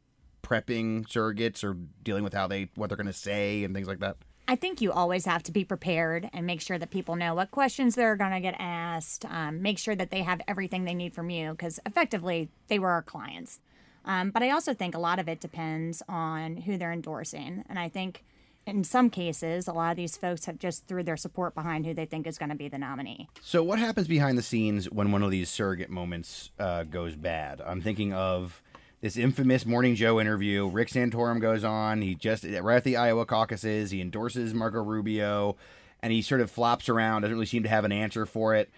prepping 0.50 1.06
surrogates 1.06 1.62
or 1.62 1.74
dealing 2.02 2.24
with 2.24 2.34
how 2.34 2.46
they 2.46 2.68
what 2.74 2.88
they're 2.88 2.96
going 2.96 3.06
to 3.06 3.12
say 3.12 3.64
and 3.64 3.74
things 3.74 3.88
like 3.88 4.00
that? 4.00 4.16
I 4.48 4.56
think 4.56 4.80
you 4.80 4.90
always 4.90 5.26
have 5.26 5.44
to 5.44 5.52
be 5.52 5.64
prepared 5.64 6.28
and 6.32 6.44
make 6.44 6.60
sure 6.60 6.76
that 6.76 6.90
people 6.90 7.14
know 7.14 7.36
what 7.36 7.52
questions 7.52 7.94
they're 7.94 8.16
going 8.16 8.32
to 8.32 8.40
get 8.40 8.56
asked. 8.58 9.24
Um, 9.26 9.62
make 9.62 9.78
sure 9.78 9.94
that 9.94 10.10
they 10.10 10.22
have 10.22 10.40
everything 10.48 10.84
they 10.84 10.94
need 10.94 11.14
from 11.14 11.30
you 11.30 11.52
because 11.52 11.78
effectively 11.86 12.48
they 12.66 12.80
were 12.80 12.90
our 12.90 13.02
clients. 13.02 13.60
Um, 14.04 14.30
but 14.30 14.42
I 14.42 14.50
also 14.50 14.74
think 14.74 14.96
a 14.96 14.98
lot 14.98 15.20
of 15.20 15.28
it 15.28 15.40
depends 15.40 16.02
on 16.08 16.56
who 16.56 16.76
they're 16.78 16.92
endorsing. 16.92 17.64
And 17.68 17.78
I 17.78 17.88
think 17.88 18.24
in 18.66 18.82
some 18.82 19.08
cases, 19.08 19.68
a 19.68 19.72
lot 19.72 19.90
of 19.92 19.96
these 19.96 20.16
folks 20.16 20.46
have 20.46 20.58
just 20.58 20.86
threw 20.86 21.04
their 21.04 21.16
support 21.16 21.54
behind 21.54 21.86
who 21.86 21.94
they 21.94 22.06
think 22.06 22.26
is 22.26 22.36
going 22.36 22.48
to 22.48 22.56
be 22.56 22.68
the 22.68 22.78
nominee. 22.78 23.28
So, 23.40 23.62
what 23.62 23.78
happens 23.78 24.08
behind 24.08 24.36
the 24.36 24.42
scenes 24.42 24.90
when 24.90 25.12
one 25.12 25.22
of 25.22 25.30
these 25.30 25.48
surrogate 25.48 25.90
moments 25.90 26.50
uh, 26.58 26.84
goes 26.84 27.14
bad? 27.14 27.60
I'm 27.64 27.80
thinking 27.80 28.12
of 28.12 28.62
this 29.00 29.16
infamous 29.16 29.64
Morning 29.64 29.94
Joe 29.94 30.20
interview. 30.20 30.66
Rick 30.68 30.88
Santorum 30.88 31.40
goes 31.40 31.64
on. 31.64 32.02
He 32.02 32.14
just 32.14 32.44
right 32.44 32.76
at 32.76 32.84
the 32.84 32.96
Iowa 32.96 33.24
caucuses. 33.26 33.90
He 33.90 34.00
endorses 34.00 34.52
Marco 34.54 34.82
Rubio, 34.82 35.56
and 36.02 36.12
he 36.12 36.22
sort 36.22 36.40
of 36.40 36.50
flops 36.50 36.88
around. 36.88 37.22
Doesn't 37.22 37.34
really 37.34 37.46
seem 37.46 37.62
to 37.62 37.68
have 37.68 37.84
an 37.84 37.92
answer 37.92 38.26
for 38.26 38.54
it. 38.54 38.70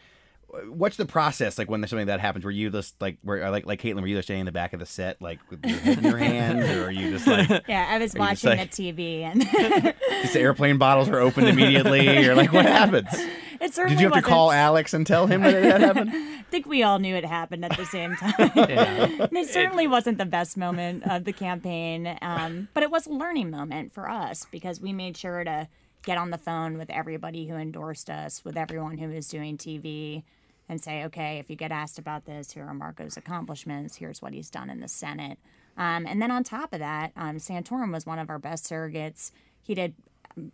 What's 0.68 0.98
the 0.98 1.06
process 1.06 1.56
like 1.56 1.70
when 1.70 1.80
there's 1.80 1.88
something 1.88 2.08
that 2.08 2.20
happens? 2.20 2.44
Were 2.44 2.50
you 2.50 2.68
just 2.68 3.00
like, 3.00 3.16
where 3.22 3.42
uh, 3.42 3.50
like 3.50 3.64
like 3.64 3.80
Caitlin? 3.80 4.02
Were 4.02 4.06
you 4.06 4.16
just 4.16 4.26
standing 4.26 4.40
in 4.40 4.46
the 4.46 4.52
back 4.52 4.74
of 4.74 4.80
the 4.80 4.86
set, 4.86 5.20
like 5.22 5.38
with 5.50 5.64
your 5.64 5.78
head 5.78 5.98
in 5.98 6.04
your 6.04 6.18
hands, 6.18 6.68
or 6.68 6.84
are 6.88 6.90
you 6.90 7.10
just 7.10 7.26
like? 7.26 7.48
Yeah, 7.68 7.86
I 7.88 7.96
was 7.98 8.12
just 8.12 8.18
watching 8.18 8.50
like- 8.58 8.70
the 8.70 8.92
TV 8.92 9.22
and 9.22 9.40
Just 10.22 10.34
the 10.34 10.40
airplane 10.40 10.76
bottles 10.76 11.08
were 11.08 11.20
opened 11.20 11.48
immediately, 11.48 12.06
or 12.26 12.34
like 12.34 12.52
what 12.52 12.66
happens? 12.80 13.08
It 13.62 13.72
certainly 13.74 13.96
Did 13.96 14.00
you 14.02 14.06
have 14.08 14.12
to 14.14 14.16
wasn't- 14.18 14.26
call 14.26 14.52
Alex 14.52 14.92
and 14.92 15.06
tell 15.06 15.26
him 15.26 15.40
that 15.42 15.54
it 15.54 15.64
had 15.64 15.80
happened? 15.80 16.10
I 16.14 16.42
think 16.50 16.66
we 16.66 16.82
all 16.82 16.98
knew 16.98 17.14
it 17.16 17.24
happened 17.24 17.64
at 17.64 17.76
the 17.76 17.86
same 17.86 18.14
time. 18.16 18.34
Yeah. 18.54 19.26
It 19.32 19.48
certainly 19.48 19.86
wasn't 19.86 20.18
the 20.18 20.26
best 20.26 20.56
moment 20.56 21.04
of 21.10 21.24
the 21.24 21.32
campaign, 21.32 22.18
um, 22.20 22.68
but 22.74 22.82
it 22.82 22.90
was 22.90 23.06
a 23.06 23.10
learning 23.12 23.50
moment 23.50 23.94
for 23.94 24.08
us 24.10 24.46
because 24.50 24.80
we 24.80 24.92
made 24.92 25.16
sure 25.16 25.42
to 25.44 25.68
get 26.04 26.18
on 26.18 26.30
the 26.30 26.38
phone 26.38 26.76
with 26.78 26.90
everybody 26.90 27.46
who 27.48 27.54
endorsed 27.54 28.10
us, 28.10 28.44
with 28.44 28.56
everyone 28.56 28.98
who 28.98 29.08
was 29.08 29.28
doing 29.28 29.56
TV, 29.56 30.24
and 30.68 30.80
say, 30.80 31.04
okay, 31.04 31.38
if 31.38 31.48
you 31.48 31.56
get 31.56 31.70
asked 31.72 31.98
about 31.98 32.24
this, 32.24 32.52
here 32.52 32.64
are 32.66 32.74
Marco's 32.74 33.16
accomplishments. 33.16 33.96
Here's 33.96 34.20
what 34.20 34.32
he's 34.32 34.50
done 34.50 34.68
in 34.70 34.80
the 34.80 34.88
Senate. 34.88 35.38
Um, 35.76 36.06
and 36.06 36.20
then 36.20 36.30
on 36.30 36.44
top 36.44 36.72
of 36.72 36.80
that, 36.80 37.12
um, 37.16 37.36
Santorum 37.36 37.92
was 37.92 38.04
one 38.06 38.18
of 38.18 38.28
our 38.30 38.38
best 38.38 38.68
surrogates. 38.68 39.30
He 39.62 39.74
did 39.74 39.94
a 39.94 39.94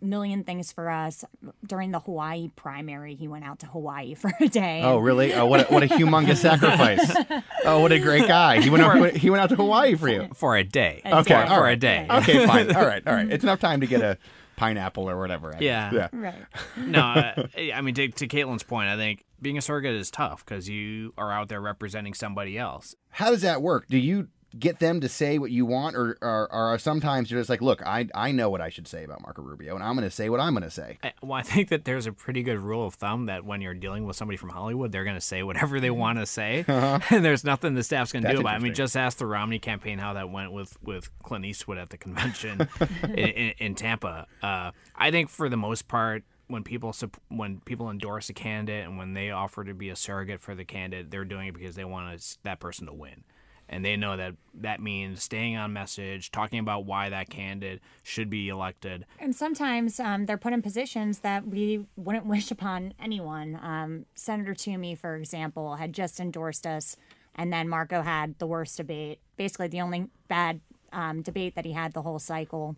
million 0.01 0.43
things 0.43 0.71
for 0.71 0.89
us 0.89 1.23
during 1.65 1.91
the 1.91 1.99
Hawaii 1.99 2.49
primary. 2.55 3.15
He 3.15 3.27
went 3.27 3.43
out 3.45 3.59
to 3.59 3.65
Hawaii 3.67 4.13
for 4.15 4.31
a 4.39 4.47
day. 4.47 4.81
Oh, 4.83 4.97
really? 4.99 5.33
Oh, 5.33 5.45
what 5.45 5.69
a, 5.69 5.73
what 5.73 5.83
a 5.83 5.87
humongous 5.87 6.37
sacrifice! 6.37 7.15
Oh, 7.65 7.81
what 7.81 7.91
a 7.91 7.99
great 7.99 8.27
guy! 8.27 8.61
He 8.61 8.69
went 8.69 8.83
out, 8.83 9.11
he 9.11 9.29
went 9.29 9.41
out 9.43 9.49
to 9.49 9.55
Hawaii 9.55 9.95
for 9.95 10.07
you 10.09 10.29
for 10.33 10.55
a 10.55 10.63
day. 10.63 11.01
Okay, 11.05 11.33
for, 11.33 11.39
all 11.41 11.57
for 11.57 11.63
right. 11.63 11.73
a 11.73 11.75
day. 11.75 12.07
Okay, 12.09 12.45
fine. 12.47 12.73
All 12.75 12.85
right, 12.85 13.05
all 13.05 13.13
right. 13.13 13.29
It's 13.29 13.43
enough 13.43 13.59
time 13.59 13.81
to 13.81 13.87
get 13.87 14.01
a 14.01 14.17
pineapple 14.55 15.09
or 15.09 15.17
whatever. 15.19 15.53
I 15.55 15.59
Yeah. 15.59 15.91
guess. 15.91 16.09
Right. 16.13 16.35
no, 16.77 17.01
uh, 17.01 17.45
I 17.73 17.81
mean 17.81 17.95
to, 17.95 18.07
to 18.07 18.27
Caitlin's 18.27 18.63
point, 18.63 18.89
I 18.89 18.95
think 18.97 19.25
being 19.41 19.57
a 19.57 19.61
surrogate 19.61 19.95
is 19.95 20.09
tough 20.11 20.43
because 20.45 20.67
you 20.69 21.13
are 21.17 21.31
out 21.31 21.47
there 21.49 21.61
representing 21.61 22.13
somebody 22.13 22.57
else. 22.57 22.95
How 23.09 23.29
does 23.29 23.41
that 23.41 23.61
work? 23.61 23.87
Do 23.87 23.97
you 23.97 24.27
get 24.57 24.79
them 24.79 24.99
to 25.01 25.09
say 25.09 25.37
what 25.37 25.51
you 25.51 25.65
want, 25.65 25.95
or, 25.95 26.17
or, 26.21 26.51
or 26.51 26.79
sometimes 26.79 27.29
you're 27.29 27.39
just 27.39 27.49
like, 27.49 27.61
look, 27.61 27.85
I 27.85 28.07
I 28.15 28.31
know 28.31 28.49
what 28.49 28.61
I 28.61 28.69
should 28.69 28.87
say 28.87 29.03
about 29.03 29.21
Marco 29.21 29.41
Rubio, 29.41 29.75
and 29.75 29.83
I'm 29.83 29.95
going 29.95 30.07
to 30.07 30.15
say 30.15 30.29
what 30.29 30.39
I'm 30.39 30.53
going 30.53 30.63
to 30.63 30.71
say. 30.71 30.97
I, 31.03 31.13
well, 31.21 31.33
I 31.33 31.43
think 31.43 31.69
that 31.69 31.85
there's 31.85 32.07
a 32.07 32.11
pretty 32.11 32.41
good 32.41 32.59
rule 32.59 32.85
of 32.85 32.95
thumb 32.95 33.27
that 33.27 33.45
when 33.45 33.61
you're 33.61 33.73
dealing 33.73 34.05
with 34.05 34.15
somebody 34.15 34.37
from 34.37 34.49
Hollywood, 34.49 34.91
they're 34.91 35.03
going 35.03 35.15
to 35.15 35.21
say 35.21 35.43
whatever 35.43 35.79
they 35.79 35.91
want 35.91 36.19
to 36.19 36.25
say, 36.25 36.65
Uh-huh. 36.79 36.99
and 37.15 37.25
there's 37.25 37.43
nothing 37.43 37.73
the 37.73 37.83
staff's 37.83 38.11
going 38.11 38.23
to 38.23 38.31
do 38.31 38.39
about 38.39 38.53
it. 38.53 38.55
I 38.55 38.59
mean, 38.59 38.73
just 38.73 38.95
ask 38.95 39.17
the 39.17 39.25
Romney 39.25 39.59
campaign 39.59 39.99
how 39.99 40.13
that 40.13 40.29
went 40.29 40.51
with, 40.51 40.81
with 40.81 41.09
Clint 41.23 41.45
Eastwood 41.45 41.77
at 41.77 41.89
the 41.89 41.97
convention 41.97 42.67
in, 43.03 43.09
in, 43.15 43.53
in 43.57 43.75
Tampa. 43.75 44.27
Uh, 44.41 44.71
I 44.95 45.11
think 45.11 45.29
for 45.29 45.49
the 45.49 45.57
most 45.57 45.87
part, 45.87 46.23
when 46.47 46.63
people 46.63 46.95
when 47.27 47.59
people 47.59 47.89
endorse 47.91 48.29
a 48.29 48.33
candidate 48.33 48.85
and 48.85 48.97
when 48.97 49.13
they 49.13 49.29
offer 49.29 49.63
to 49.63 49.73
be 49.73 49.89
a 49.89 49.95
surrogate 49.95 50.41
for 50.41 50.55
the 50.55 50.65
candidate, 50.65 51.11
they're 51.11 51.25
doing 51.25 51.47
it 51.47 51.53
because 51.53 51.75
they 51.75 51.85
want 51.85 52.37
that 52.43 52.59
person 52.59 52.87
to 52.87 52.93
win. 52.93 53.23
And 53.71 53.85
they 53.85 53.95
know 53.95 54.17
that 54.17 54.33
that 54.55 54.81
means 54.81 55.21
staying 55.21 55.55
on 55.55 55.71
message, 55.73 56.31
talking 56.31 56.57
about 56.57 56.85
why 56.85 57.09
that 57.09 57.29
candidate 57.29 57.81
should 58.01 58.29
be 58.29 58.49
elected, 58.49 59.05
And 59.19 59.35
sometimes 59.35 59.99
um, 59.99 60.25
they're 60.25 60.37
put 60.37 60.53
in 60.53 60.63
positions 60.63 61.19
that 61.19 61.45
we 61.45 61.85
wouldn't 61.95 62.25
wish 62.25 62.49
upon 62.49 62.93
anyone. 62.99 63.59
Um, 63.61 64.05
Senator 64.15 64.55
Toomey, 64.55 64.95
for 64.95 65.15
example, 65.15 65.75
had 65.75 65.93
just 65.93 66.19
endorsed 66.19 66.65
us, 66.65 66.95
and 67.35 67.53
then 67.53 67.69
Marco 67.69 68.01
had 68.01 68.39
the 68.39 68.47
worst 68.47 68.77
debate, 68.77 69.19
basically 69.37 69.67
the 69.67 69.81
only 69.81 70.07
bad 70.27 70.61
um, 70.91 71.21
debate 71.21 71.53
that 71.53 71.65
he 71.65 71.73
had 71.73 71.93
the 71.93 72.01
whole 72.01 72.19
cycle. 72.19 72.75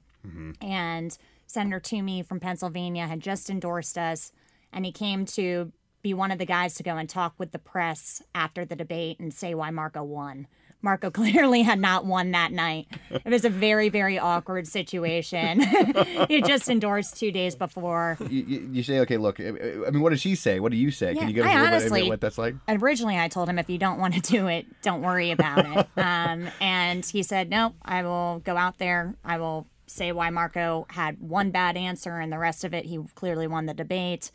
And 0.62 1.18
Senator 1.48 1.80
Toomey 1.80 2.22
from 2.22 2.40
Pennsylvania 2.40 3.08
had 3.08 3.22
just 3.22 3.50
endorsed 3.50 3.98
us, 3.98 4.34
and 4.74 4.86
he 4.86 4.92
came 4.92 5.26
to 5.28 5.72
be 6.02 6.14
one 6.14 6.32
of 6.32 6.38
the 6.38 6.46
guys 6.46 6.76
to 6.76 6.84
go 6.84 6.98
and 6.98 7.10
talk 7.10 7.34
with 7.38 7.52
the 7.52 7.60
press 7.60 8.22
after 8.36 8.66
the 8.66 8.76
debate 8.76 9.20
and 9.20 9.34
say 9.34 9.54
why 9.54 9.70
Marco 9.72 10.04
won. 10.04 10.48
Marco 10.82 11.10
clearly 11.12 11.62
had 11.62 11.80
not 11.80 12.06
won 12.06 12.32
that 12.32 12.52
night. 12.52 12.88
It 13.10 13.28
was 13.30 13.46
a 13.46 13.50
very, 13.50 13.90
very 13.90 14.18
awkward 14.18 14.68
situation. 14.68 15.60
he 16.28 16.42
just 16.42 16.70
endorsed 16.70 17.18
two 17.18 17.32
days 17.32 17.56
before. 17.56 18.18
You, 18.30 18.44
you, 18.48 18.70
you 18.74 18.84
say, 18.84 19.00
okay, 19.02 19.18
look. 19.18 19.40
I 19.40 19.52
mean, 19.52 20.02
what 20.02 20.10
does 20.10 20.22
she 20.22 20.36
say? 20.36 20.60
What 20.60 20.72
do 20.72 20.78
you 20.78 20.92
say? 20.92 21.16
Can 21.16 21.28
you 21.28 21.34
give 21.34 21.46
us 21.46 21.52
I 21.52 21.54
a 21.54 21.58
little 21.58 21.70
bit 21.70 21.82
honestly- 21.82 22.02
of 22.02 22.08
what 22.08 22.22
that's 22.22 22.38
like? 22.38 22.56
Originally, 22.68 23.18
I 23.18 23.28
told 23.28 23.50
him 23.50 23.60
if 23.60 23.70
you 23.70 23.78
don't 23.78 24.00
want 24.00 24.14
to 24.16 24.20
do 24.22 24.48
it, 24.48 24.66
don't 24.82 25.02
worry 25.02 25.32
about 25.32 25.66
it. 25.66 25.88
Um, 26.02 26.50
and 26.60 27.06
he 27.06 27.22
said, 27.24 27.50
no, 27.50 27.74
I 27.84 28.04
will 28.04 28.42
go 28.44 28.58
out 28.58 28.80
there. 28.80 29.16
I 29.24 29.38
will 29.38 29.68
say 29.88 30.12
why 30.12 30.30
Marco 30.30 30.86
had 30.90 31.20
one 31.20 31.52
bad 31.52 31.78
answer 31.78 32.18
and 32.18 32.32
the 32.32 32.38
rest 32.40 32.64
of 32.64 32.74
it, 32.74 32.86
he 32.86 33.00
clearly 33.16 33.48
won 33.48 33.66
the 33.66 33.74
debate. 33.74 34.32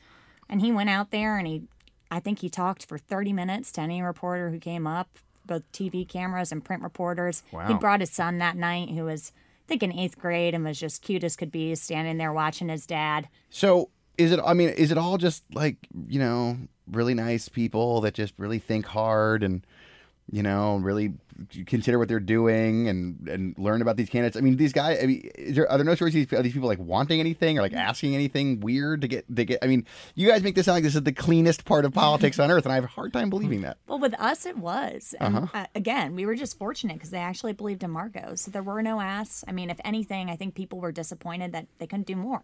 And 0.48 0.60
he 0.60 0.70
went 0.70 0.90
out 0.90 1.10
there 1.10 1.38
and 1.38 1.46
he, 1.46 1.62
I 2.10 2.20
think 2.20 2.38
he 2.40 2.48
talked 2.48 2.86
for 2.86 2.98
30 2.98 3.32
minutes 3.32 3.72
to 3.72 3.80
any 3.80 4.00
reporter 4.00 4.50
who 4.50 4.58
came 4.58 4.86
up, 4.86 5.18
both 5.46 5.70
TV 5.72 6.08
cameras 6.08 6.52
and 6.52 6.64
print 6.64 6.82
reporters. 6.82 7.42
He 7.66 7.74
brought 7.74 8.00
his 8.00 8.10
son 8.10 8.38
that 8.38 8.56
night, 8.56 8.90
who 8.90 9.04
was, 9.04 9.32
I 9.36 9.68
think, 9.68 9.82
in 9.82 9.92
eighth 9.92 10.18
grade 10.18 10.54
and 10.54 10.64
was 10.64 10.78
just 10.78 11.02
cute 11.02 11.24
as 11.24 11.36
could 11.36 11.50
be, 11.50 11.74
standing 11.74 12.18
there 12.18 12.32
watching 12.32 12.68
his 12.68 12.86
dad. 12.86 13.28
So 13.50 13.90
is 14.18 14.32
it? 14.32 14.40
I 14.44 14.54
mean, 14.54 14.70
is 14.70 14.90
it 14.90 14.98
all 14.98 15.18
just 15.18 15.44
like 15.52 15.76
you 16.06 16.18
know, 16.18 16.58
really 16.90 17.14
nice 17.14 17.48
people 17.48 18.00
that 18.02 18.14
just 18.14 18.34
really 18.38 18.58
think 18.58 18.86
hard 18.86 19.42
and 19.42 19.66
you 20.30 20.42
know, 20.42 20.76
really 20.78 21.14
consider 21.66 21.98
what 21.98 22.08
they're 22.08 22.20
doing 22.20 22.88
and 22.88 23.28
and 23.28 23.58
learn 23.58 23.82
about 23.82 23.96
these 23.96 24.08
candidates? 24.08 24.36
I 24.36 24.40
mean, 24.40 24.56
these 24.56 24.72
guys. 24.72 24.98
I 25.02 25.06
mean, 25.06 25.30
is 25.36 25.56
there, 25.56 25.70
are 25.70 25.78
there 25.78 25.84
no 25.84 25.94
stories? 25.94 26.14
of 26.14 26.28
These, 26.28 26.38
are 26.38 26.42
these 26.42 26.52
people 26.52 26.68
like 26.68 26.78
wanting 26.78 27.20
anything 27.20 27.58
or 27.58 27.62
like 27.62 27.72
asking 27.74 28.14
anything 28.14 28.60
weird 28.60 29.00
to 29.02 29.08
get 29.08 29.24
to 29.36 29.44
get? 29.44 29.58
I 29.62 29.66
mean, 29.66 29.84
you 30.14 30.28
guys 30.28 30.42
make 30.42 30.54
this 30.54 30.66
sound 30.66 30.76
like 30.76 30.84
this 30.84 30.94
is 30.94 31.02
the 31.02 31.12
cleanest 31.12 31.64
part 31.64 31.84
of 31.84 31.92
politics 31.92 32.38
on 32.38 32.50
earth, 32.50 32.64
and 32.64 32.72
I 32.72 32.76
have 32.76 32.84
a 32.84 32.88
hard 32.88 33.12
time 33.12 33.30
believing 33.30 33.62
that. 33.62 33.78
Well, 33.86 33.98
with 33.98 34.14
us, 34.20 34.46
it 34.46 34.56
was. 34.58 35.14
And, 35.20 35.36
Uh-huh. 35.36 35.46
uh, 35.62 35.66
again, 35.74 36.14
we 36.14 36.26
were 36.26 36.34
just 36.34 36.58
fortunate 36.58 36.94
because 36.94 37.10
they 37.10 37.18
actually 37.18 37.52
believed 37.52 37.82
in 37.82 37.90
Marco. 37.90 38.34
So 38.34 38.50
there 38.50 38.62
were 38.62 38.82
no 38.82 39.00
asks. 39.00 39.44
I 39.48 39.52
mean, 39.52 39.70
if 39.70 39.78
anything, 39.84 40.30
I 40.30 40.36
think 40.36 40.54
people 40.54 40.80
were 40.80 40.92
disappointed 40.92 41.52
that 41.52 41.66
they 41.78 41.86
couldn't 41.86 42.06
do 42.06 42.16
more. 42.16 42.42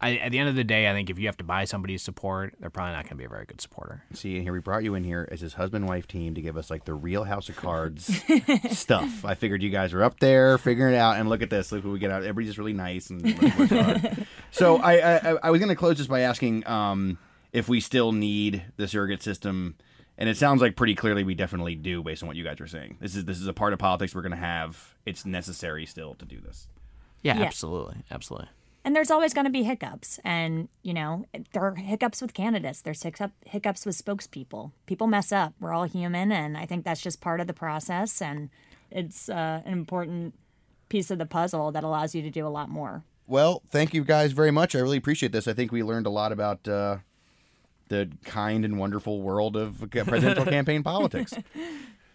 I, 0.00 0.16
at 0.16 0.32
the 0.32 0.38
end 0.38 0.48
of 0.48 0.54
the 0.56 0.64
day, 0.64 0.90
I 0.90 0.92
think 0.92 1.08
if 1.08 1.18
you 1.18 1.26
have 1.26 1.36
to 1.38 1.44
buy 1.44 1.64
somebody's 1.64 2.02
support, 2.02 2.54
they're 2.60 2.68
probably 2.68 2.92
not 2.92 3.04
going 3.04 3.10
to 3.10 3.16
be 3.16 3.24
a 3.24 3.28
very 3.28 3.46
good 3.46 3.60
supporter. 3.60 4.02
See, 4.12 4.34
and 4.34 4.42
here 4.42 4.52
we 4.52 4.58
brought 4.58 4.84
you 4.84 4.94
in 4.94 5.04
here 5.04 5.26
as 5.30 5.40
his 5.40 5.54
husband 5.54 5.88
wife 5.88 6.06
team 6.06 6.34
to 6.34 6.42
give 6.42 6.56
us 6.56 6.68
like 6.70 6.84
the 6.84 6.94
real 6.94 7.24
House 7.24 7.48
of 7.48 7.56
Cards 7.56 8.22
stuff. 8.70 9.24
I 9.24 9.34
figured 9.34 9.62
you 9.62 9.70
guys 9.70 9.92
were 9.92 10.02
up 10.02 10.20
there 10.20 10.58
figuring 10.58 10.94
it 10.94 10.98
out, 10.98 11.16
and 11.16 11.28
look 11.28 11.42
at 11.42 11.50
this. 11.50 11.70
Look 11.72 11.84
what 11.84 11.92
we 11.92 11.98
get 11.98 12.10
out. 12.10 12.22
Everybody's 12.22 12.48
just 12.48 12.58
really 12.58 12.72
nice 12.72 13.10
and 13.10 13.22
works. 13.24 14.18
So 14.50 14.76
I, 14.76 15.16
I 15.16 15.36
I 15.44 15.50
was 15.50 15.58
going 15.58 15.68
to 15.70 15.74
close 15.74 15.98
this 15.98 16.06
by 16.06 16.20
asking 16.20 16.64
um, 16.68 17.18
if 17.52 17.68
we 17.68 17.80
still 17.80 18.12
need 18.12 18.62
the 18.76 18.86
surrogate 18.86 19.22
system, 19.22 19.74
and 20.16 20.28
it 20.28 20.36
sounds 20.36 20.62
like 20.62 20.76
pretty 20.76 20.94
clearly 20.94 21.24
we 21.24 21.34
definitely 21.34 21.74
do, 21.74 22.02
based 22.04 22.22
on 22.22 22.28
what 22.28 22.36
you 22.36 22.44
guys 22.44 22.60
are 22.60 22.68
saying. 22.68 22.98
This 23.00 23.16
is 23.16 23.24
this 23.24 23.40
is 23.40 23.48
a 23.48 23.52
part 23.52 23.72
of 23.72 23.80
politics 23.80 24.14
we're 24.14 24.22
going 24.22 24.30
to 24.30 24.36
have. 24.38 24.94
It's 25.04 25.26
necessary 25.26 25.86
still 25.86 26.14
to 26.14 26.24
do 26.24 26.40
this. 26.40 26.68
Yeah, 27.22 27.38
Yeah. 27.38 27.46
absolutely, 27.46 27.96
absolutely. 28.12 28.48
And 28.84 28.94
there's 28.94 29.10
always 29.10 29.32
going 29.32 29.46
to 29.46 29.50
be 29.50 29.62
hiccups. 29.62 30.20
And, 30.24 30.68
you 30.82 30.92
know, 30.92 31.24
there 31.52 31.62
are 31.62 31.74
hiccups 31.74 32.20
with 32.20 32.34
candidates, 32.34 32.82
there's 32.82 33.02
hiccup, 33.02 33.32
hiccups 33.46 33.86
with 33.86 33.96
spokespeople. 33.96 34.72
People 34.86 35.06
mess 35.06 35.32
up. 35.32 35.54
We're 35.58 35.72
all 35.72 35.84
human. 35.84 36.30
And 36.30 36.56
I 36.56 36.66
think 36.66 36.84
that's 36.84 37.00
just 37.00 37.22
part 37.22 37.40
of 37.40 37.46
the 37.46 37.54
process. 37.54 38.20
And 38.20 38.50
it's 38.90 39.28
uh, 39.30 39.62
an 39.64 39.72
important 39.72 40.34
piece 40.90 41.10
of 41.10 41.18
the 41.18 41.26
puzzle 41.26 41.72
that 41.72 41.82
allows 41.82 42.14
you 42.14 42.20
to 42.22 42.30
do 42.30 42.46
a 42.46 42.48
lot 42.48 42.68
more. 42.68 43.04
Well, 43.26 43.62
thank 43.70 43.94
you 43.94 44.04
guys 44.04 44.32
very 44.32 44.50
much. 44.50 44.74
I 44.74 44.80
really 44.80 44.98
appreciate 44.98 45.32
this. 45.32 45.48
I 45.48 45.54
think 45.54 45.72
we 45.72 45.82
learned 45.82 46.06
a 46.06 46.10
lot 46.10 46.30
about 46.30 46.68
uh, 46.68 46.98
the 47.88 48.10
kind 48.24 48.64
and 48.64 48.78
wonderful 48.78 49.22
world 49.22 49.56
of 49.56 49.82
presidential 49.90 50.44
campaign 50.58 50.82
politics. 50.82 51.32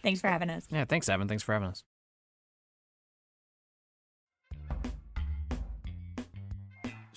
Thanks 0.04 0.22
for 0.22 0.28
having 0.28 0.50
us. 0.50 0.68
Yeah, 0.70 0.86
thanks, 0.86 1.10
Evan. 1.10 1.28
Thanks 1.28 1.44
for 1.44 1.54
having 1.54 1.70
us. 1.70 1.84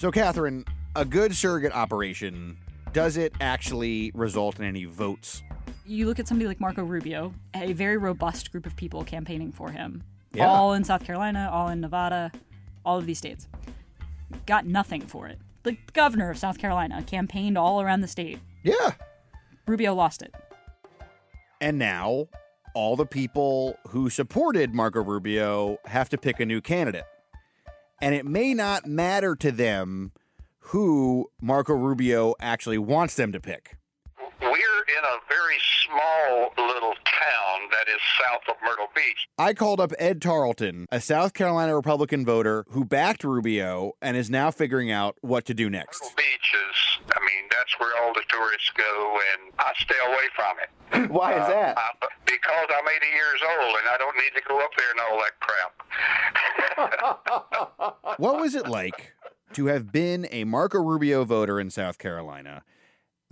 So, 0.02 0.10
Katherine, 0.10 0.64
a 0.96 1.04
good 1.04 1.32
surrogate 1.32 1.70
operation, 1.70 2.56
does 2.92 3.16
it 3.16 3.32
actually 3.40 4.10
result 4.16 4.58
in 4.58 4.64
any 4.64 4.84
votes? 4.84 5.44
You 5.86 6.06
look 6.06 6.18
at 6.18 6.26
somebody 6.26 6.48
like 6.48 6.58
Marco 6.58 6.82
Rubio, 6.82 7.32
a 7.54 7.72
very 7.72 7.96
robust 7.98 8.50
group 8.50 8.66
of 8.66 8.74
people 8.74 9.04
campaigning 9.04 9.52
for 9.52 9.70
him, 9.70 10.02
Yeah. 10.34 10.48
all 10.48 10.72
in 10.72 10.82
South 10.82 11.04
Carolina, 11.04 11.48
all 11.52 11.68
in 11.68 11.80
Nevada, 11.80 12.32
all 12.84 12.98
of 12.98 13.06
these 13.06 13.18
states. 13.18 13.46
Got 14.44 14.66
nothing 14.66 15.02
for 15.02 15.28
it. 15.28 15.38
The 15.62 15.76
governor 15.92 16.30
of 16.30 16.36
South 16.36 16.58
Carolina 16.58 17.04
campaigned 17.04 17.56
all 17.56 17.80
around 17.80 18.00
the 18.00 18.08
state. 18.08 18.40
Yeah. 18.64 18.94
Rubio 19.68 19.94
lost 19.94 20.20
it. 20.20 20.34
And 21.60 21.78
now, 21.78 22.26
all 22.74 22.96
the 22.96 23.06
people 23.06 23.78
who 23.90 24.10
supported 24.10 24.74
Marco 24.74 25.00
Rubio 25.00 25.78
have 25.84 26.08
to 26.08 26.18
pick 26.18 26.40
a 26.40 26.44
new 26.44 26.60
candidate. 26.60 27.04
And 28.02 28.16
it 28.16 28.26
may 28.26 28.52
not 28.52 28.84
matter 28.84 29.36
to 29.36 29.52
them 29.52 30.10
who 30.58 31.30
Marco 31.40 31.72
Rubio 31.72 32.34
actually 32.40 32.78
wants 32.78 33.14
them 33.14 33.30
to 33.30 33.38
pick. 33.38 33.76
We're 34.82 34.98
in 34.98 35.04
a 35.04 35.18
very 35.28 35.58
small 35.84 36.52
little 36.56 36.94
town 37.04 37.60
that 37.70 37.88
is 37.88 38.00
south 38.18 38.42
of 38.48 38.56
Myrtle 38.64 38.88
Beach. 38.94 39.28
I 39.38 39.54
called 39.54 39.80
up 39.80 39.92
Ed 39.98 40.20
Tarleton, 40.20 40.86
a 40.90 41.00
South 41.00 41.34
Carolina 41.34 41.76
Republican 41.76 42.24
voter 42.24 42.64
who 42.70 42.84
backed 42.84 43.22
Rubio 43.22 43.92
and 44.00 44.16
is 44.16 44.30
now 44.30 44.50
figuring 44.50 44.90
out 44.90 45.16
what 45.20 45.44
to 45.46 45.54
do 45.54 45.70
next. 45.70 46.02
Myrtle 46.02 46.16
Beach 46.16 46.54
is, 46.54 47.12
I 47.14 47.20
mean, 47.20 47.48
that's 47.50 47.78
where 47.78 47.90
all 48.02 48.12
the 48.12 48.22
tourists 48.28 48.70
go, 48.76 49.18
and 49.34 49.52
I 49.58 49.72
stay 49.78 49.94
away 50.06 50.28
from 50.34 50.56
it. 50.62 51.10
Why 51.12 51.32
is 51.32 51.46
that? 51.46 51.76
Uh, 51.76 52.06
because 52.26 52.68
I'm 52.76 52.88
80 52.88 53.06
years 53.06 53.40
old 53.60 53.76
and 53.78 53.88
I 53.88 53.96
don't 53.98 54.16
need 54.16 54.34
to 54.34 54.42
go 54.48 54.58
up 54.58 54.70
there 54.76 54.90
and 54.90 55.00
all 55.00 55.18
that 55.18 55.38
crap. 55.40 55.72
What 58.18 58.40
was 58.40 58.54
it 58.54 58.68
like 58.68 59.14
to 59.54 59.66
have 59.66 59.90
been 59.92 60.26
a 60.30 60.44
Marco 60.44 60.78
Rubio 60.78 61.24
voter 61.24 61.58
in 61.60 61.70
South 61.70 61.98
Carolina, 61.98 62.62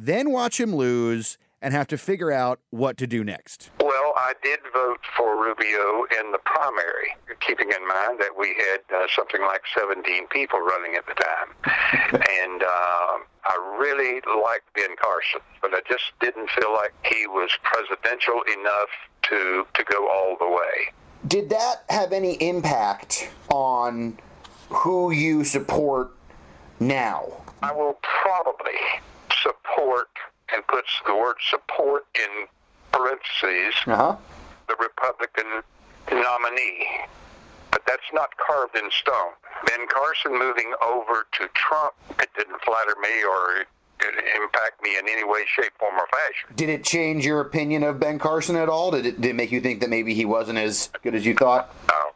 then 0.00 0.30
watch 0.30 0.58
him 0.58 0.74
lose 0.74 1.36
and 1.60 1.74
have 1.74 1.86
to 1.86 1.98
figure 1.98 2.32
out 2.32 2.58
what 2.70 2.96
to 2.96 3.06
do 3.06 3.22
next? 3.22 3.70
Well, 3.80 4.14
I 4.16 4.32
did 4.42 4.60
vote 4.72 5.00
for 5.14 5.36
Rubio 5.36 6.06
in 6.18 6.32
the 6.32 6.38
primary, 6.42 7.14
keeping 7.46 7.68
in 7.68 7.86
mind 7.86 8.18
that 8.18 8.30
we 8.38 8.56
had 8.56 8.80
uh, 8.96 9.06
something 9.14 9.42
like 9.42 9.60
17 9.76 10.26
people 10.28 10.60
running 10.60 10.94
at 10.94 11.04
the 11.06 11.12
time. 11.12 11.48
and 12.40 12.62
uh, 12.62 13.18
I 13.44 13.76
really 13.78 14.22
liked 14.42 14.72
Ben 14.74 14.96
Carson, 14.98 15.40
but 15.60 15.74
I 15.74 15.80
just 15.86 16.04
didn't 16.20 16.48
feel 16.50 16.72
like 16.72 16.94
he 17.04 17.26
was 17.26 17.50
presidential 17.62 18.40
enough 18.58 18.88
to, 19.24 19.66
to 19.74 19.84
go 19.84 20.08
all 20.08 20.36
the 20.40 20.48
way. 20.48 20.94
Did 21.28 21.50
that 21.50 21.84
have 21.90 22.12
any 22.12 22.34
impact 22.36 23.28
on 23.50 24.18
who 24.70 25.10
you 25.10 25.44
support 25.44 26.12
now? 26.78 27.44
I 27.62 27.72
will 27.72 27.98
probably 28.02 28.78
support 29.42 30.08
and 30.52 30.66
puts 30.66 30.88
the 31.06 31.14
word 31.14 31.36
support 31.48 32.06
in 32.14 32.46
parentheses 32.92 33.74
Uh-huh. 33.86 34.16
the 34.68 34.76
Republican 34.80 35.62
nominee. 36.10 36.86
But 37.70 37.82
that's 37.86 38.02
not 38.12 38.30
carved 38.36 38.76
in 38.76 38.90
stone. 38.90 39.32
Ben 39.66 39.86
Carson 39.88 40.32
moving 40.38 40.72
over 40.84 41.26
to 41.38 41.48
Trump, 41.54 41.94
it 42.20 42.28
didn't 42.36 42.60
flatter 42.62 42.96
me 43.00 43.22
or 43.24 43.60
it 43.62 43.66
impact 44.42 44.82
me 44.82 44.96
in 44.98 45.06
any 45.08 45.24
way, 45.24 45.40
shape, 45.46 45.72
form, 45.78 45.94
or 45.94 46.06
fashion. 46.10 46.48
Did 46.56 46.70
it 46.70 46.82
change 46.84 47.24
your 47.24 47.40
opinion 47.42 47.84
of 47.84 48.00
Ben 48.00 48.18
Carson 48.18 48.56
at 48.56 48.68
all? 48.68 48.90
Did 48.90 49.04
it, 49.06 49.20
did 49.20 49.30
it 49.30 49.34
make 49.36 49.52
you 49.52 49.60
think 49.60 49.80
that 49.80 49.90
maybe 49.90 50.14
he 50.14 50.24
wasn't 50.24 50.58
as 50.58 50.88
good 51.02 51.14
as 51.14 51.24
you 51.26 51.34
thought? 51.34 51.72
No, 51.88 52.10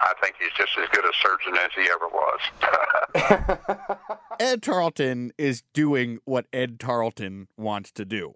I 0.00 0.14
think 0.22 0.36
he's 0.38 0.52
just 0.56 0.72
as 0.78 0.88
good 0.90 1.04
a 1.04 1.12
surgeon 1.22 1.56
as 1.56 1.70
he 1.76 1.88
ever 1.90 2.08
was. 2.08 3.88
Ed 4.40 4.62
Tarleton 4.62 5.32
is 5.36 5.62
doing 5.74 6.18
what 6.24 6.46
Ed 6.52 6.80
Tarleton 6.80 7.48
wants 7.56 7.90
to 7.92 8.04
do. 8.04 8.34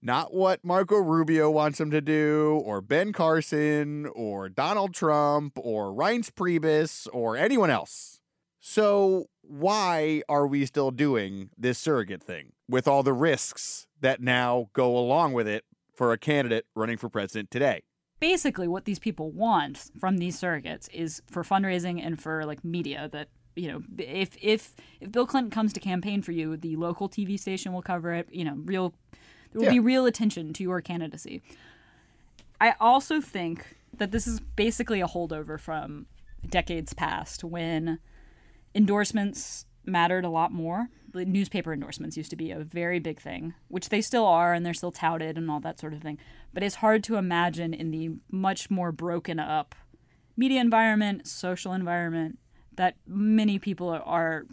Not 0.00 0.32
what 0.32 0.64
Marco 0.64 0.96
Rubio 0.96 1.50
wants 1.50 1.80
him 1.80 1.90
to 1.90 2.00
do, 2.00 2.62
or 2.64 2.80
Ben 2.80 3.12
Carson, 3.12 4.06
or 4.14 4.48
Donald 4.48 4.94
Trump, 4.94 5.54
or 5.56 5.92
Reince 5.92 6.30
Priebus, 6.30 7.08
or 7.12 7.36
anyone 7.36 7.70
else. 7.70 8.20
So, 8.60 9.26
why 9.42 10.22
are 10.28 10.46
we 10.46 10.66
still 10.66 10.90
doing 10.92 11.50
this 11.58 11.78
surrogate 11.78 12.22
thing 12.22 12.52
with 12.68 12.86
all 12.86 13.02
the 13.02 13.12
risks 13.12 13.88
that 14.00 14.20
now 14.20 14.68
go 14.72 14.96
along 14.96 15.32
with 15.32 15.48
it 15.48 15.64
for 15.94 16.12
a 16.12 16.18
candidate 16.18 16.66
running 16.76 16.96
for 16.96 17.08
president 17.08 17.50
today? 17.50 17.82
Basically, 18.20 18.66
what 18.66 18.84
these 18.84 18.98
people 18.98 19.30
want 19.30 19.90
from 19.98 20.18
these 20.18 20.40
surrogates 20.40 20.88
is 20.92 21.22
for 21.30 21.42
fundraising 21.42 22.04
and 22.04 22.20
for 22.20 22.44
like 22.44 22.64
media 22.64 23.08
that 23.12 23.28
you 23.54 23.70
know 23.70 23.82
if 23.98 24.36
if 24.40 24.74
if 25.00 25.12
Bill 25.12 25.26
Clinton 25.26 25.50
comes 25.50 25.72
to 25.74 25.80
campaign 25.80 26.22
for 26.22 26.32
you, 26.32 26.56
the 26.56 26.76
local 26.76 27.08
TV 27.08 27.38
station 27.38 27.72
will 27.72 27.82
cover 27.82 28.12
it. 28.12 28.28
You 28.32 28.44
know, 28.44 28.54
real 28.64 28.92
there 29.52 29.60
will 29.60 29.64
Yeah. 29.64 29.72
be 29.72 29.80
real 29.80 30.04
attention 30.06 30.52
to 30.54 30.62
your 30.62 30.80
candidacy. 30.80 31.42
I 32.60 32.74
also 32.80 33.20
think 33.20 33.76
that 33.96 34.10
this 34.10 34.26
is 34.26 34.40
basically 34.40 35.00
a 35.00 35.06
holdover 35.06 35.58
from 35.58 36.06
decades 36.48 36.92
past 36.92 37.44
when 37.44 37.98
endorsements 38.74 39.64
mattered 39.84 40.24
a 40.24 40.28
lot 40.28 40.52
more. 40.52 40.88
The 41.10 41.24
newspaper 41.24 41.72
endorsements 41.72 42.16
used 42.16 42.30
to 42.30 42.36
be 42.36 42.50
a 42.50 42.58
very 42.58 42.98
big 42.98 43.20
thing, 43.20 43.54
which 43.68 43.88
they 43.88 44.00
still 44.00 44.26
are 44.26 44.52
and 44.52 44.64
they're 44.64 44.74
still 44.74 44.92
touted 44.92 45.38
and 45.38 45.50
all 45.50 45.60
that 45.60 45.80
sort 45.80 45.94
of 45.94 46.02
thing. 46.02 46.18
But 46.52 46.62
it's 46.62 46.76
hard 46.76 47.02
to 47.04 47.16
imagine 47.16 47.72
in 47.72 47.90
the 47.90 48.10
much 48.30 48.70
more 48.70 48.92
broken 48.92 49.38
up 49.38 49.74
media 50.36 50.60
environment, 50.60 51.26
social 51.26 51.72
environment 51.72 52.38
that 52.76 52.94
many 53.06 53.58
people 53.58 53.88
are 53.88 54.44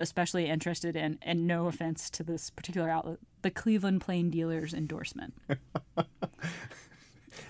especially 0.00 0.46
interested 0.46 0.96
in, 0.96 1.18
and 1.22 1.46
no 1.46 1.66
offense 1.66 2.10
to 2.10 2.22
this 2.22 2.50
particular 2.50 2.88
outlet, 2.88 3.18
the 3.42 3.50
Cleveland 3.50 4.00
Plain 4.00 4.30
Dealers 4.30 4.74
endorsement. 4.74 5.34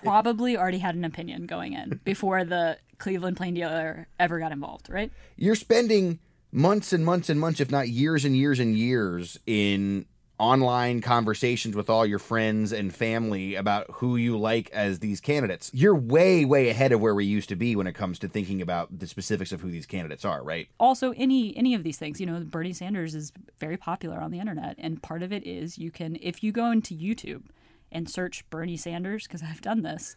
Probably 0.03 0.57
already 0.57 0.79
had 0.79 0.95
an 0.95 1.05
opinion 1.05 1.45
going 1.45 1.73
in 1.73 1.99
before 2.03 2.43
the 2.43 2.77
Cleveland 2.97 3.37
Plain 3.37 3.55
Dealer 3.55 4.07
ever 4.19 4.39
got 4.39 4.51
involved, 4.51 4.89
right? 4.89 5.11
You're 5.35 5.55
spending 5.55 6.19
months 6.51 6.93
and 6.93 7.05
months 7.05 7.29
and 7.29 7.39
months, 7.39 7.59
if 7.59 7.71
not 7.71 7.89
years 7.89 8.25
and 8.25 8.35
years 8.35 8.59
and 8.59 8.75
years, 8.75 9.39
in 9.45 10.05
online 10.37 11.01
conversations 11.01 11.75
with 11.75 11.89
all 11.89 12.05
your 12.05 12.17
friends 12.17 12.71
and 12.71 12.95
family 12.95 13.55
about 13.55 13.85
who 13.95 14.15
you 14.15 14.37
like 14.37 14.69
as 14.71 14.99
these 14.99 15.19
candidates. 15.19 15.69
You're 15.73 15.93
way, 15.95 16.45
way 16.45 16.69
ahead 16.69 16.93
of 16.93 17.01
where 17.01 17.13
we 17.13 17.25
used 17.25 17.49
to 17.49 17.57
be 17.57 17.75
when 17.75 17.87
it 17.87 17.91
comes 17.93 18.17
to 18.19 18.29
thinking 18.29 18.61
about 18.61 18.99
the 18.99 19.05
specifics 19.05 19.51
of 19.51 19.59
who 19.59 19.69
these 19.69 19.85
candidates 19.85 20.23
are, 20.23 20.41
right? 20.41 20.69
also 20.79 21.11
any 21.17 21.55
any 21.57 21.73
of 21.73 21.83
these 21.83 21.97
things 21.97 22.21
you 22.21 22.25
know 22.25 22.39
bernie 22.39 22.71
sanders 22.71 23.13
is 23.13 23.33
very 23.59 23.75
popular 23.75 24.17
on 24.21 24.31
the 24.31 24.39
internet 24.39 24.75
and 24.77 25.03
part 25.03 25.21
of 25.23 25.33
it 25.33 25.45
is 25.45 25.77
you 25.77 25.91
can 25.91 26.17
if 26.21 26.41
you 26.43 26.51
go 26.53 26.71
into 26.71 26.95
youtube 26.95 27.43
and 27.91 28.09
search 28.09 28.49
bernie 28.49 28.77
sanders 28.77 29.27
because 29.27 29.43
i've 29.43 29.61
done 29.61 29.81
this 29.81 30.15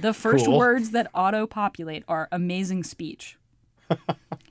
the 0.00 0.12
first 0.14 0.46
Cool. 0.46 0.58
words 0.58 0.90
that 0.90 1.08
auto 1.14 1.46
populate 1.46 2.04
are 2.06 2.28
amazing 2.30 2.84
speech 2.84 3.36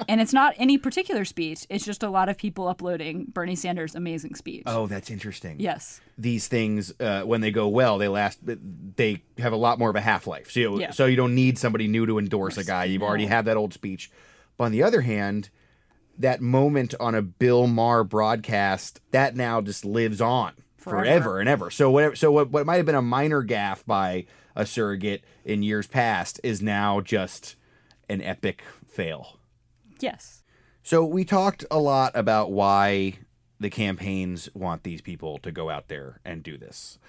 and 0.08 0.22
it's 0.22 0.34
not 0.34 0.54
any 0.58 0.78
particular 0.78 1.26
speech 1.26 1.66
it's 1.70 1.86
just 1.86 2.04
a 2.04 2.10
lot 2.10 2.30
of 2.30 2.38
people 2.38 2.68
uploading 2.68 3.26
bernie 3.26 3.56
sanders 3.56 3.96
amazing 3.96 4.36
speech 4.36 4.64
Oh, 4.66 4.88
that's 4.88 5.10
interesting. 5.10 5.60
yes 5.60 6.02
These 6.18 6.48
things, 6.48 6.94
uh, 7.00 7.22
when 7.24 7.42
they 7.42 7.52
go 7.52 7.68
well, 7.68 7.98
they 8.00 8.08
last. 8.08 8.40
They 8.44 9.24
have 9.38 9.54
a 9.54 9.58
lot 9.58 9.78
more 9.80 9.90
of 9.92 9.96
a 9.96 10.02
half 10.02 10.26
life. 10.26 10.50
So, 10.52 10.60
you, 10.60 10.80
Yeah. 10.80 10.92
so 10.92 11.06
you 11.06 11.16
don't 11.16 11.36
need 11.36 11.58
somebody 11.60 11.88
new 11.88 12.06
to 12.08 12.18
endorse 12.18 12.58
a 12.58 12.64
guy. 12.64 12.86
You've 12.86 13.04
already 13.04 13.28
had 13.28 13.46
that 13.46 13.56
old 13.58 13.74
speech. 13.74 14.10
But 14.58 14.66
on 14.66 14.72
the 14.72 14.82
other 14.82 15.02
hand, 15.02 15.50
that 16.18 16.42
moment 16.42 16.96
on 17.00 17.14
a 17.14 17.22
Bill 17.22 17.68
Maher 17.68 18.04
broadcast 18.04 19.00
that 19.12 19.36
now 19.36 19.62
just 19.62 19.86
lives 19.86 20.20
on 20.20 20.54
forever, 20.78 21.04
Forever. 21.06 21.40
and 21.40 21.48
ever. 21.48 21.70
So 21.70 21.92
whatever. 21.92 22.16
So 22.16 22.32
what, 22.32 22.50
what 22.50 22.66
might 22.66 22.78
have 22.78 22.88
been 22.88 22.96
a 22.96 23.02
minor 23.04 23.44
gaffe 23.44 23.86
by 23.86 24.26
a 24.56 24.66
surrogate 24.66 25.24
in 25.46 25.62
years 25.62 25.86
past 25.86 26.40
is 26.44 26.60
now 26.64 27.00
just 27.02 27.56
an 28.10 28.22
epic 28.24 28.64
fail. 28.88 29.40
yes 30.00 30.44
So 30.84 31.06
we 31.06 31.26
talked 31.26 31.66
a 31.70 31.80
lot 31.80 32.12
about 32.16 32.52
why 32.52 33.20
the 33.60 33.70
campaigns 33.70 34.50
want 34.54 34.84
these 34.84 35.02
people 35.02 35.38
to 35.40 35.52
go 35.52 35.70
out 35.70 35.88
there 35.88 36.20
and 36.24 36.44
do 36.44 36.58
this. 36.58 37.00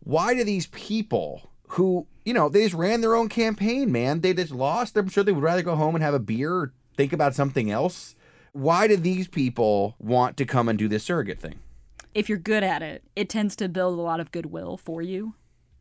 Why 0.00 0.34
do 0.34 0.42
these 0.44 0.66
people 0.66 1.50
who, 1.68 2.06
you 2.24 2.34
know, 2.34 2.48
they 2.48 2.64
just 2.64 2.74
ran 2.74 3.00
their 3.00 3.14
own 3.14 3.28
campaign, 3.28 3.92
man, 3.92 4.20
they 4.20 4.34
just 4.34 4.52
lost. 4.52 4.96
I'm 4.96 5.08
sure 5.08 5.22
they 5.22 5.32
would 5.32 5.42
rather 5.42 5.62
go 5.62 5.76
home 5.76 5.94
and 5.94 6.02
have 6.02 6.14
a 6.14 6.18
beer 6.18 6.52
or 6.52 6.72
think 6.96 7.12
about 7.12 7.34
something 7.34 7.70
else. 7.70 8.14
Why 8.52 8.86
do 8.88 8.96
these 8.96 9.28
people 9.28 9.94
want 9.98 10.36
to 10.36 10.44
come 10.44 10.68
and 10.68 10.78
do 10.78 10.88
this 10.88 11.04
surrogate 11.04 11.40
thing? 11.40 11.60
if 12.14 12.28
you're 12.28 12.38
good 12.38 12.62
at 12.62 12.82
it, 12.82 13.02
it 13.16 13.28
tends 13.28 13.56
to 13.56 13.68
build 13.68 13.98
a 13.98 14.02
lot 14.02 14.20
of 14.20 14.32
goodwill 14.32 14.76
for 14.76 15.02
you. 15.02 15.34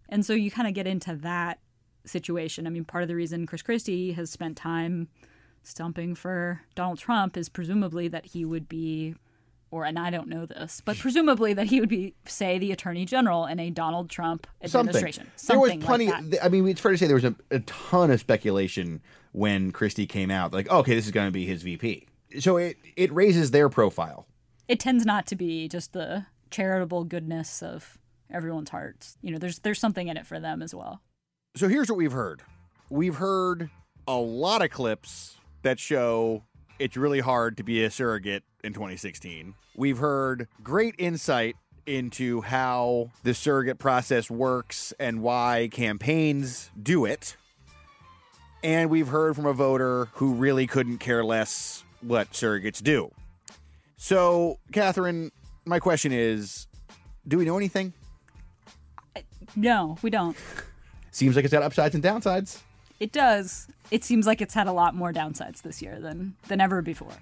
And 0.09 0.25
so 0.25 0.33
you 0.33 0.51
kind 0.51 0.67
of 0.67 0.73
get 0.73 0.87
into 0.87 1.15
that 1.17 1.59
situation. 2.05 2.67
I 2.67 2.69
mean, 2.69 2.85
part 2.85 3.03
of 3.03 3.07
the 3.07 3.15
reason 3.15 3.45
Chris 3.45 3.61
Christie 3.61 4.13
has 4.13 4.29
spent 4.29 4.57
time 4.57 5.09
stumping 5.63 6.15
for 6.15 6.61
Donald 6.75 6.99
Trump 6.99 7.37
is 7.37 7.49
presumably 7.49 8.07
that 8.07 8.27
he 8.27 8.45
would 8.45 8.67
be, 8.67 9.15
or, 9.69 9.85
and 9.85 9.97
I 9.97 10.09
don't 10.09 10.27
know 10.27 10.45
this, 10.45 10.81
but 10.83 10.97
presumably 10.97 11.53
that 11.53 11.67
he 11.67 11.79
would 11.79 11.89
be, 11.89 12.15
say, 12.25 12.57
the 12.57 12.71
attorney 12.71 13.05
general 13.05 13.45
in 13.45 13.59
a 13.59 13.69
Donald 13.69 14.09
Trump 14.09 14.47
administration. 14.63 15.29
There 15.47 15.59
was 15.59 15.75
plenty. 15.77 16.07
Like 16.09 16.29
that. 16.31 16.45
I 16.45 16.49
mean, 16.49 16.67
it's 16.67 16.81
fair 16.81 16.91
to 16.91 16.97
say 16.97 17.07
there 17.07 17.15
was 17.15 17.25
a, 17.25 17.35
a 17.49 17.59
ton 17.59 18.11
of 18.11 18.19
speculation 18.19 19.01
when 19.31 19.71
Christie 19.71 20.07
came 20.07 20.31
out. 20.31 20.53
Like, 20.53 20.69
okay, 20.69 20.95
this 20.95 21.05
is 21.05 21.11
going 21.11 21.27
to 21.27 21.31
be 21.31 21.45
his 21.45 21.63
VP. 21.63 22.07
So 22.39 22.57
it 22.57 22.77
it 22.95 23.11
raises 23.13 23.51
their 23.51 23.69
profile. 23.69 24.27
It 24.67 24.79
tends 24.79 25.05
not 25.05 25.27
to 25.27 25.35
be 25.35 25.67
just 25.67 25.93
the 25.93 26.25
charitable 26.49 27.03
goodness 27.05 27.61
of 27.61 27.97
everyone's 28.29 28.69
hearts. 28.69 29.17
You 29.21 29.31
know, 29.31 29.37
there's 29.37 29.59
there's 29.59 29.79
something 29.79 30.07
in 30.07 30.17
it 30.17 30.25
for 30.25 30.39
them 30.39 30.61
as 30.61 30.73
well. 30.73 31.01
So 31.55 31.67
here's 31.67 31.89
what 31.89 31.97
we've 31.97 32.11
heard. 32.11 32.41
We've 32.89 33.15
heard 33.15 33.69
a 34.07 34.15
lot 34.15 34.61
of 34.61 34.71
clips 34.71 35.37
that 35.63 35.79
show 35.79 36.43
it's 36.79 36.97
really 36.97 37.19
hard 37.19 37.57
to 37.57 37.63
be 37.63 37.83
a 37.83 37.91
surrogate 37.91 38.43
in 38.63 38.73
2016. 38.73 39.53
We've 39.75 39.99
heard 39.99 40.47
great 40.63 40.95
insight 40.97 41.55
into 41.85 42.41
how 42.41 43.11
the 43.23 43.33
surrogate 43.33 43.79
process 43.79 44.29
works 44.29 44.93
and 44.99 45.21
why 45.21 45.69
campaigns 45.71 46.69
do 46.81 47.05
it. 47.05 47.35
And 48.63 48.89
we've 48.89 49.07
heard 49.07 49.35
from 49.35 49.45
a 49.45 49.53
voter 49.53 50.09
who 50.13 50.33
really 50.33 50.67
couldn't 50.67 50.99
care 50.99 51.23
less 51.23 51.83
what 52.01 52.31
surrogates 52.31 52.81
do. 52.81 53.11
So, 53.97 54.57
Katherine, 54.71 55.31
my 55.65 55.79
question 55.79 56.11
is 56.11 56.67
do 57.27 57.37
we 57.37 57.45
know 57.45 57.57
anything? 57.57 57.93
No, 59.55 59.97
we 60.01 60.09
don't. 60.09 60.35
Seems 61.11 61.35
like 61.35 61.45
it's 61.45 61.53
got 61.53 61.63
upsides 61.63 61.93
and 61.93 62.03
downsides. 62.03 62.61
It 63.01 63.11
does. 63.11 63.67
It 63.89 64.03
seems 64.03 64.27
like 64.27 64.41
it's 64.41 64.53
had 64.53 64.67
a 64.67 64.71
lot 64.71 64.93
more 64.93 65.11
downsides 65.11 65.63
this 65.63 65.81
year 65.81 65.99
than 65.99 66.35
than 66.47 66.61
ever 66.61 66.83
before. 66.83 67.15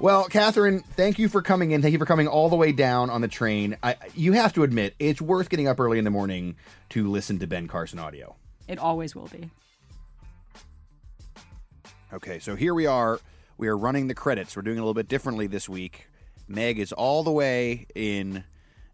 Well, 0.00 0.24
Katherine, 0.24 0.80
thank 0.80 1.20
you 1.20 1.28
for 1.28 1.40
coming 1.40 1.70
in. 1.70 1.82
Thank 1.82 1.92
you 1.92 2.00
for 2.00 2.04
coming 2.04 2.26
all 2.26 2.48
the 2.48 2.56
way 2.56 2.72
down 2.72 3.10
on 3.10 3.20
the 3.20 3.28
train. 3.28 3.76
I, 3.80 3.94
you 4.16 4.32
have 4.32 4.52
to 4.54 4.64
admit, 4.64 4.96
it's 4.98 5.22
worth 5.22 5.50
getting 5.50 5.68
up 5.68 5.78
early 5.78 5.98
in 5.98 6.04
the 6.04 6.10
morning 6.10 6.56
to 6.88 7.08
listen 7.08 7.38
to 7.38 7.46
Ben 7.46 7.68
Carson 7.68 8.00
audio. 8.00 8.34
It 8.66 8.80
always 8.80 9.14
will 9.14 9.28
be. 9.28 9.50
Okay, 12.12 12.40
so 12.40 12.56
here 12.56 12.74
we 12.74 12.86
are. 12.86 13.20
We 13.56 13.68
are 13.68 13.78
running 13.78 14.08
the 14.08 14.14
credits. 14.16 14.56
We're 14.56 14.62
doing 14.62 14.78
it 14.78 14.80
a 14.80 14.82
little 14.82 14.94
bit 14.94 15.06
differently 15.06 15.46
this 15.46 15.68
week. 15.68 16.08
Meg 16.48 16.80
is 16.80 16.92
all 16.92 17.22
the 17.22 17.30
way 17.30 17.86
in 17.94 18.42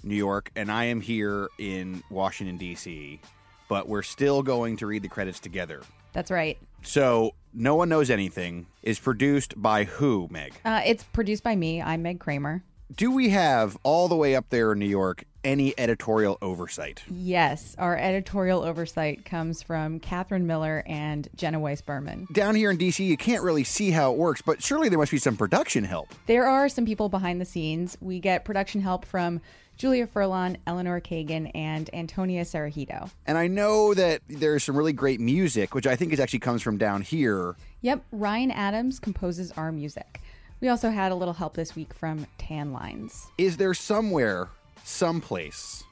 New 0.02 0.14
York, 0.14 0.52
and 0.54 0.70
I 0.70 0.84
am 0.84 1.00
here 1.00 1.48
in 1.58 2.02
Washington, 2.10 2.58
D.C., 2.58 3.22
but 3.70 3.88
we're 3.88 4.02
still 4.02 4.42
going 4.42 4.76
to 4.76 4.86
read 4.86 5.00
the 5.00 5.08
credits 5.08 5.38
together. 5.38 5.80
That's 6.12 6.30
right. 6.30 6.58
So, 6.82 7.34
No 7.54 7.76
One 7.76 7.88
Knows 7.88 8.10
Anything 8.10 8.66
is 8.82 8.98
produced 8.98 9.54
by 9.56 9.84
who, 9.84 10.26
Meg? 10.28 10.54
Uh, 10.64 10.82
it's 10.84 11.04
produced 11.04 11.44
by 11.44 11.54
me. 11.54 11.80
I'm 11.80 12.02
Meg 12.02 12.18
Kramer. 12.18 12.64
Do 12.92 13.12
we 13.12 13.28
have 13.28 13.78
all 13.84 14.08
the 14.08 14.16
way 14.16 14.34
up 14.34 14.46
there 14.50 14.72
in 14.72 14.80
New 14.80 14.88
York 14.88 15.22
any 15.44 15.72
editorial 15.78 16.36
oversight? 16.42 17.04
Yes, 17.08 17.76
our 17.78 17.96
editorial 17.96 18.64
oversight 18.64 19.24
comes 19.24 19.62
from 19.62 20.00
Katherine 20.00 20.48
Miller 20.48 20.82
and 20.84 21.28
Jenna 21.36 21.60
Weiss 21.60 21.80
Berman. 21.80 22.26
Down 22.32 22.56
here 22.56 22.72
in 22.72 22.76
DC, 22.78 23.06
you 23.06 23.16
can't 23.16 23.44
really 23.44 23.62
see 23.62 23.92
how 23.92 24.10
it 24.12 24.18
works, 24.18 24.42
but 24.42 24.60
surely 24.60 24.88
there 24.88 24.98
must 24.98 25.12
be 25.12 25.18
some 25.18 25.36
production 25.36 25.84
help. 25.84 26.12
There 26.26 26.46
are 26.48 26.68
some 26.68 26.84
people 26.84 27.08
behind 27.08 27.40
the 27.40 27.44
scenes. 27.44 27.96
We 28.00 28.18
get 28.18 28.44
production 28.44 28.80
help 28.80 29.04
from 29.04 29.40
Julia 29.80 30.06
Furlan, 30.06 30.58
Eleanor 30.66 31.00
Kagan, 31.00 31.50
and 31.54 31.88
Antonia 31.94 32.44
Sarahito. 32.44 33.08
And 33.26 33.38
I 33.38 33.46
know 33.46 33.94
that 33.94 34.20
there's 34.28 34.62
some 34.62 34.76
really 34.76 34.92
great 34.92 35.20
music, 35.20 35.74
which 35.74 35.86
I 35.86 35.96
think 35.96 36.12
is 36.12 36.20
actually 36.20 36.40
comes 36.40 36.60
from 36.60 36.76
down 36.76 37.00
here. 37.00 37.56
Yep, 37.80 38.04
Ryan 38.12 38.50
Adams 38.50 38.98
composes 38.98 39.52
our 39.52 39.72
music. 39.72 40.20
We 40.60 40.68
also 40.68 40.90
had 40.90 41.12
a 41.12 41.14
little 41.14 41.32
help 41.32 41.54
this 41.54 41.74
week 41.74 41.94
from 41.94 42.26
Tan 42.36 42.74
Lines. 42.74 43.28
Is 43.38 43.56
there 43.56 43.72
somewhere, 43.72 44.50
someplace, 44.84 45.82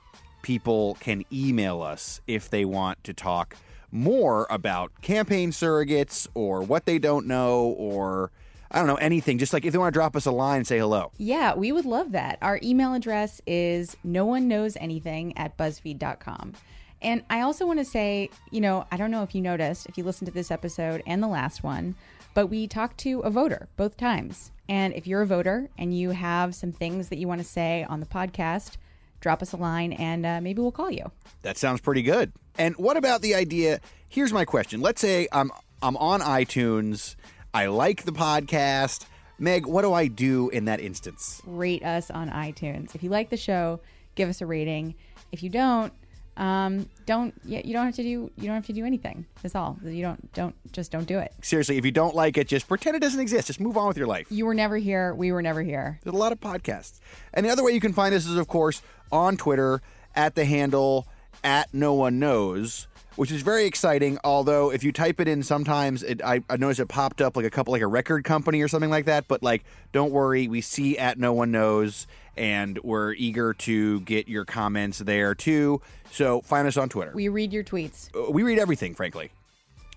people 0.42 0.98
can 1.00 1.24
email 1.32 1.80
us 1.80 2.20
if 2.26 2.50
they 2.50 2.66
want 2.66 3.02
to 3.04 3.14
talk 3.14 3.56
more 3.90 4.46
about 4.50 4.92
campaign 5.00 5.50
surrogates 5.50 6.28
or 6.34 6.60
what 6.60 6.84
they 6.84 6.98
don't 6.98 7.26
know 7.26 7.74
or 7.78 8.32
I 8.70 8.78
don't 8.78 8.86
know 8.86 8.96
anything. 8.96 9.38
Just 9.38 9.52
like 9.52 9.64
if 9.64 9.72
they 9.72 9.78
want 9.78 9.92
to 9.92 9.96
drop 9.98 10.14
us 10.16 10.26
a 10.26 10.30
line 10.30 10.64
say 10.64 10.78
hello. 10.78 11.10
Yeah, 11.16 11.54
we 11.54 11.72
would 11.72 11.84
love 11.86 12.12
that. 12.12 12.38
Our 12.42 12.60
email 12.62 12.94
address 12.94 13.40
is 13.46 13.96
no 14.04 14.24
one 14.26 14.48
knows 14.48 14.76
anything 14.80 15.36
at 15.38 15.56
buzzfeed.com. 15.56 16.54
And 17.00 17.22
I 17.30 17.40
also 17.40 17.66
want 17.66 17.78
to 17.78 17.84
say, 17.84 18.28
you 18.50 18.60
know, 18.60 18.86
I 18.90 18.96
don't 18.96 19.10
know 19.10 19.22
if 19.22 19.34
you 19.34 19.40
noticed, 19.40 19.86
if 19.86 19.96
you 19.96 20.04
listened 20.04 20.26
to 20.26 20.34
this 20.34 20.50
episode 20.50 21.02
and 21.06 21.22
the 21.22 21.28
last 21.28 21.62
one, 21.62 21.94
but 22.34 22.48
we 22.48 22.66
talked 22.66 22.98
to 22.98 23.20
a 23.20 23.30
voter 23.30 23.68
both 23.76 23.96
times. 23.96 24.50
And 24.68 24.92
if 24.94 25.06
you're 25.06 25.22
a 25.22 25.26
voter 25.26 25.70
and 25.78 25.96
you 25.96 26.10
have 26.10 26.54
some 26.54 26.72
things 26.72 27.08
that 27.08 27.18
you 27.18 27.28
want 27.28 27.40
to 27.40 27.46
say 27.46 27.86
on 27.88 28.00
the 28.00 28.06
podcast, 28.06 28.76
drop 29.20 29.42
us 29.42 29.52
a 29.52 29.56
line 29.56 29.92
and 29.92 30.26
uh, 30.26 30.40
maybe 30.40 30.60
we'll 30.60 30.72
call 30.72 30.90
you. 30.90 31.10
That 31.42 31.56
sounds 31.56 31.80
pretty 31.80 32.02
good. 32.02 32.32
And 32.58 32.76
what 32.76 32.96
about 32.96 33.22
the 33.22 33.34
idea? 33.34 33.80
Here's 34.08 34.32
my 34.32 34.44
question. 34.44 34.80
Let's 34.80 35.00
say 35.00 35.28
I'm 35.32 35.50
I'm 35.80 35.96
on 35.96 36.20
iTunes. 36.20 37.14
I 37.54 37.66
like 37.66 38.04
the 38.04 38.12
podcast. 38.12 39.06
Meg, 39.38 39.66
what 39.66 39.82
do 39.82 39.92
I 39.92 40.08
do 40.08 40.48
in 40.50 40.66
that 40.66 40.80
instance? 40.80 41.40
Rate 41.46 41.84
us 41.84 42.10
on 42.10 42.28
iTunes. 42.30 42.94
If 42.94 43.02
you 43.02 43.10
like 43.10 43.30
the 43.30 43.36
show, 43.36 43.80
give 44.14 44.28
us 44.28 44.40
a 44.40 44.46
rating. 44.46 44.94
If 45.32 45.42
you 45.42 45.48
don't, 45.48 45.92
um, 46.36 46.88
don't 47.06 47.34
you 47.44 47.60
you 47.64 47.72
don't 47.72 47.86
have 47.86 47.96
to 47.96 48.02
do 48.02 48.08
you 48.08 48.44
don't 48.44 48.54
have 48.54 48.66
to 48.66 48.72
do 48.72 48.84
anything. 48.84 49.26
That's 49.42 49.54
all. 49.54 49.78
You 49.82 50.02
don't 50.02 50.32
don't 50.34 50.54
just 50.72 50.92
don't 50.92 51.06
do 51.06 51.18
it. 51.18 51.32
Seriously, 51.42 51.78
if 51.78 51.84
you 51.84 51.90
don't 51.90 52.14
like 52.14 52.36
it, 52.36 52.48
just 52.48 52.68
pretend 52.68 52.96
it 52.96 53.00
doesn't 53.00 53.20
exist. 53.20 53.48
Just 53.48 53.60
move 53.60 53.76
on 53.76 53.88
with 53.88 53.96
your 53.96 54.06
life. 54.06 54.26
You 54.30 54.46
were 54.46 54.54
never 54.54 54.76
here. 54.76 55.14
We 55.14 55.32
were 55.32 55.42
never 55.42 55.62
here. 55.62 55.98
There's 56.02 56.14
a 56.14 56.18
lot 56.18 56.32
of 56.32 56.40
podcasts. 56.40 57.00
And 57.34 57.44
the 57.44 57.50
other 57.50 57.64
way 57.64 57.72
you 57.72 57.80
can 57.80 57.92
find 57.92 58.14
us 58.14 58.26
is, 58.26 58.36
of 58.36 58.46
course, 58.46 58.82
on 59.10 59.36
Twitter 59.36 59.80
at 60.14 60.34
the 60.34 60.44
handle 60.44 61.06
at 61.42 61.72
no 61.72 61.94
one 61.94 62.18
knows, 62.18 62.88
which 63.18 63.32
is 63.32 63.42
very 63.42 63.64
exciting. 63.64 64.16
Although 64.22 64.70
if 64.70 64.84
you 64.84 64.92
type 64.92 65.18
it 65.18 65.26
in, 65.26 65.42
sometimes 65.42 66.04
it, 66.04 66.22
I, 66.22 66.40
I 66.48 66.56
noticed 66.56 66.78
it 66.78 66.86
popped 66.86 67.20
up 67.20 67.36
like 67.36 67.44
a 67.44 67.50
couple, 67.50 67.72
like 67.72 67.82
a 67.82 67.86
record 67.88 68.22
company 68.22 68.60
or 68.62 68.68
something 68.68 68.90
like 68.90 69.06
that. 69.06 69.26
But 69.26 69.42
like, 69.42 69.64
don't 69.90 70.12
worry, 70.12 70.46
we 70.46 70.60
see 70.60 70.96
at 70.96 71.18
no 71.18 71.32
one 71.32 71.50
knows, 71.50 72.06
and 72.36 72.78
we're 72.84 73.14
eager 73.14 73.54
to 73.54 74.00
get 74.02 74.28
your 74.28 74.44
comments 74.44 75.00
there 75.00 75.34
too. 75.34 75.82
So 76.12 76.42
find 76.42 76.68
us 76.68 76.76
on 76.76 76.88
Twitter. 76.88 77.10
We 77.12 77.26
read 77.28 77.52
your 77.52 77.64
tweets. 77.64 78.08
Uh, 78.14 78.30
We 78.30 78.44
read 78.44 78.60
everything, 78.60 78.94
frankly. 78.94 79.32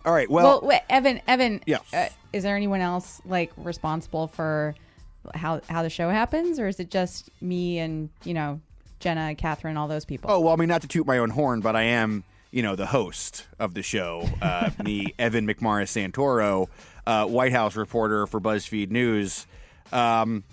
All 0.03 0.12
right. 0.13 0.27
Well, 0.27 0.60
Well, 0.62 0.67
wait, 0.69 0.81
Evan, 0.89 1.21
Evan, 1.27 1.62
Yeah. 1.67 1.77
uh, 1.93 2.07
is 2.34 2.41
there 2.41 2.55
anyone 2.55 2.81
else 2.81 3.21
like 3.23 3.51
responsible 3.55 4.29
for 4.29 4.73
how 5.36 5.62
how 5.69 5.84
the 5.84 5.91
show 5.91 6.10
happens, 6.10 6.57
or 6.57 6.67
is 6.67 6.79
it 6.79 6.89
just 6.89 7.29
me 7.39 7.77
and 7.77 8.10
you 8.23 8.34
know 8.34 8.60
Jenna, 8.99 9.36
Catherine, 9.36 9.77
all 9.77 9.88
those 9.88 10.05
people? 10.05 10.31
Oh 10.31 10.39
well, 10.39 10.53
I 10.53 10.55
mean, 10.55 10.69
not 10.69 10.81
to 10.81 10.88
toot 10.88 11.05
my 11.05 11.19
own 11.19 11.29
horn, 11.29 11.62
but 11.62 11.75
I 11.75 11.84
am, 11.84 12.23
you 12.51 12.61
know, 12.61 12.75
the 12.75 12.85
host 12.85 13.47
of 13.59 13.73
the 13.73 13.81
show. 13.81 14.29
Uh, 14.41 14.69
me, 14.83 15.13
Evan 15.17 15.47
McMorris 15.47 15.89
Santoro, 16.11 16.67
uh, 17.07 17.25
White 17.25 17.51
House 17.53 17.75
reporter 17.75 18.27
for 18.27 18.39
BuzzFeed 18.39 18.91
News. 18.91 19.47
Um, 19.91 20.43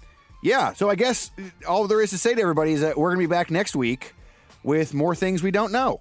yeah, 0.42 0.72
so 0.72 0.88
I 0.88 0.94
guess 0.94 1.30
all 1.66 1.86
there 1.86 2.00
is 2.00 2.10
to 2.10 2.18
say 2.18 2.34
to 2.34 2.40
everybody 2.40 2.72
is 2.72 2.80
that 2.80 2.96
we're 2.96 3.08
going 3.08 3.22
to 3.22 3.28
be 3.28 3.30
back 3.30 3.50
next 3.50 3.74
week 3.74 4.14
with 4.62 4.94
more 4.94 5.14
things 5.14 5.42
we 5.42 5.50
don't 5.50 5.72
know. 5.72 6.00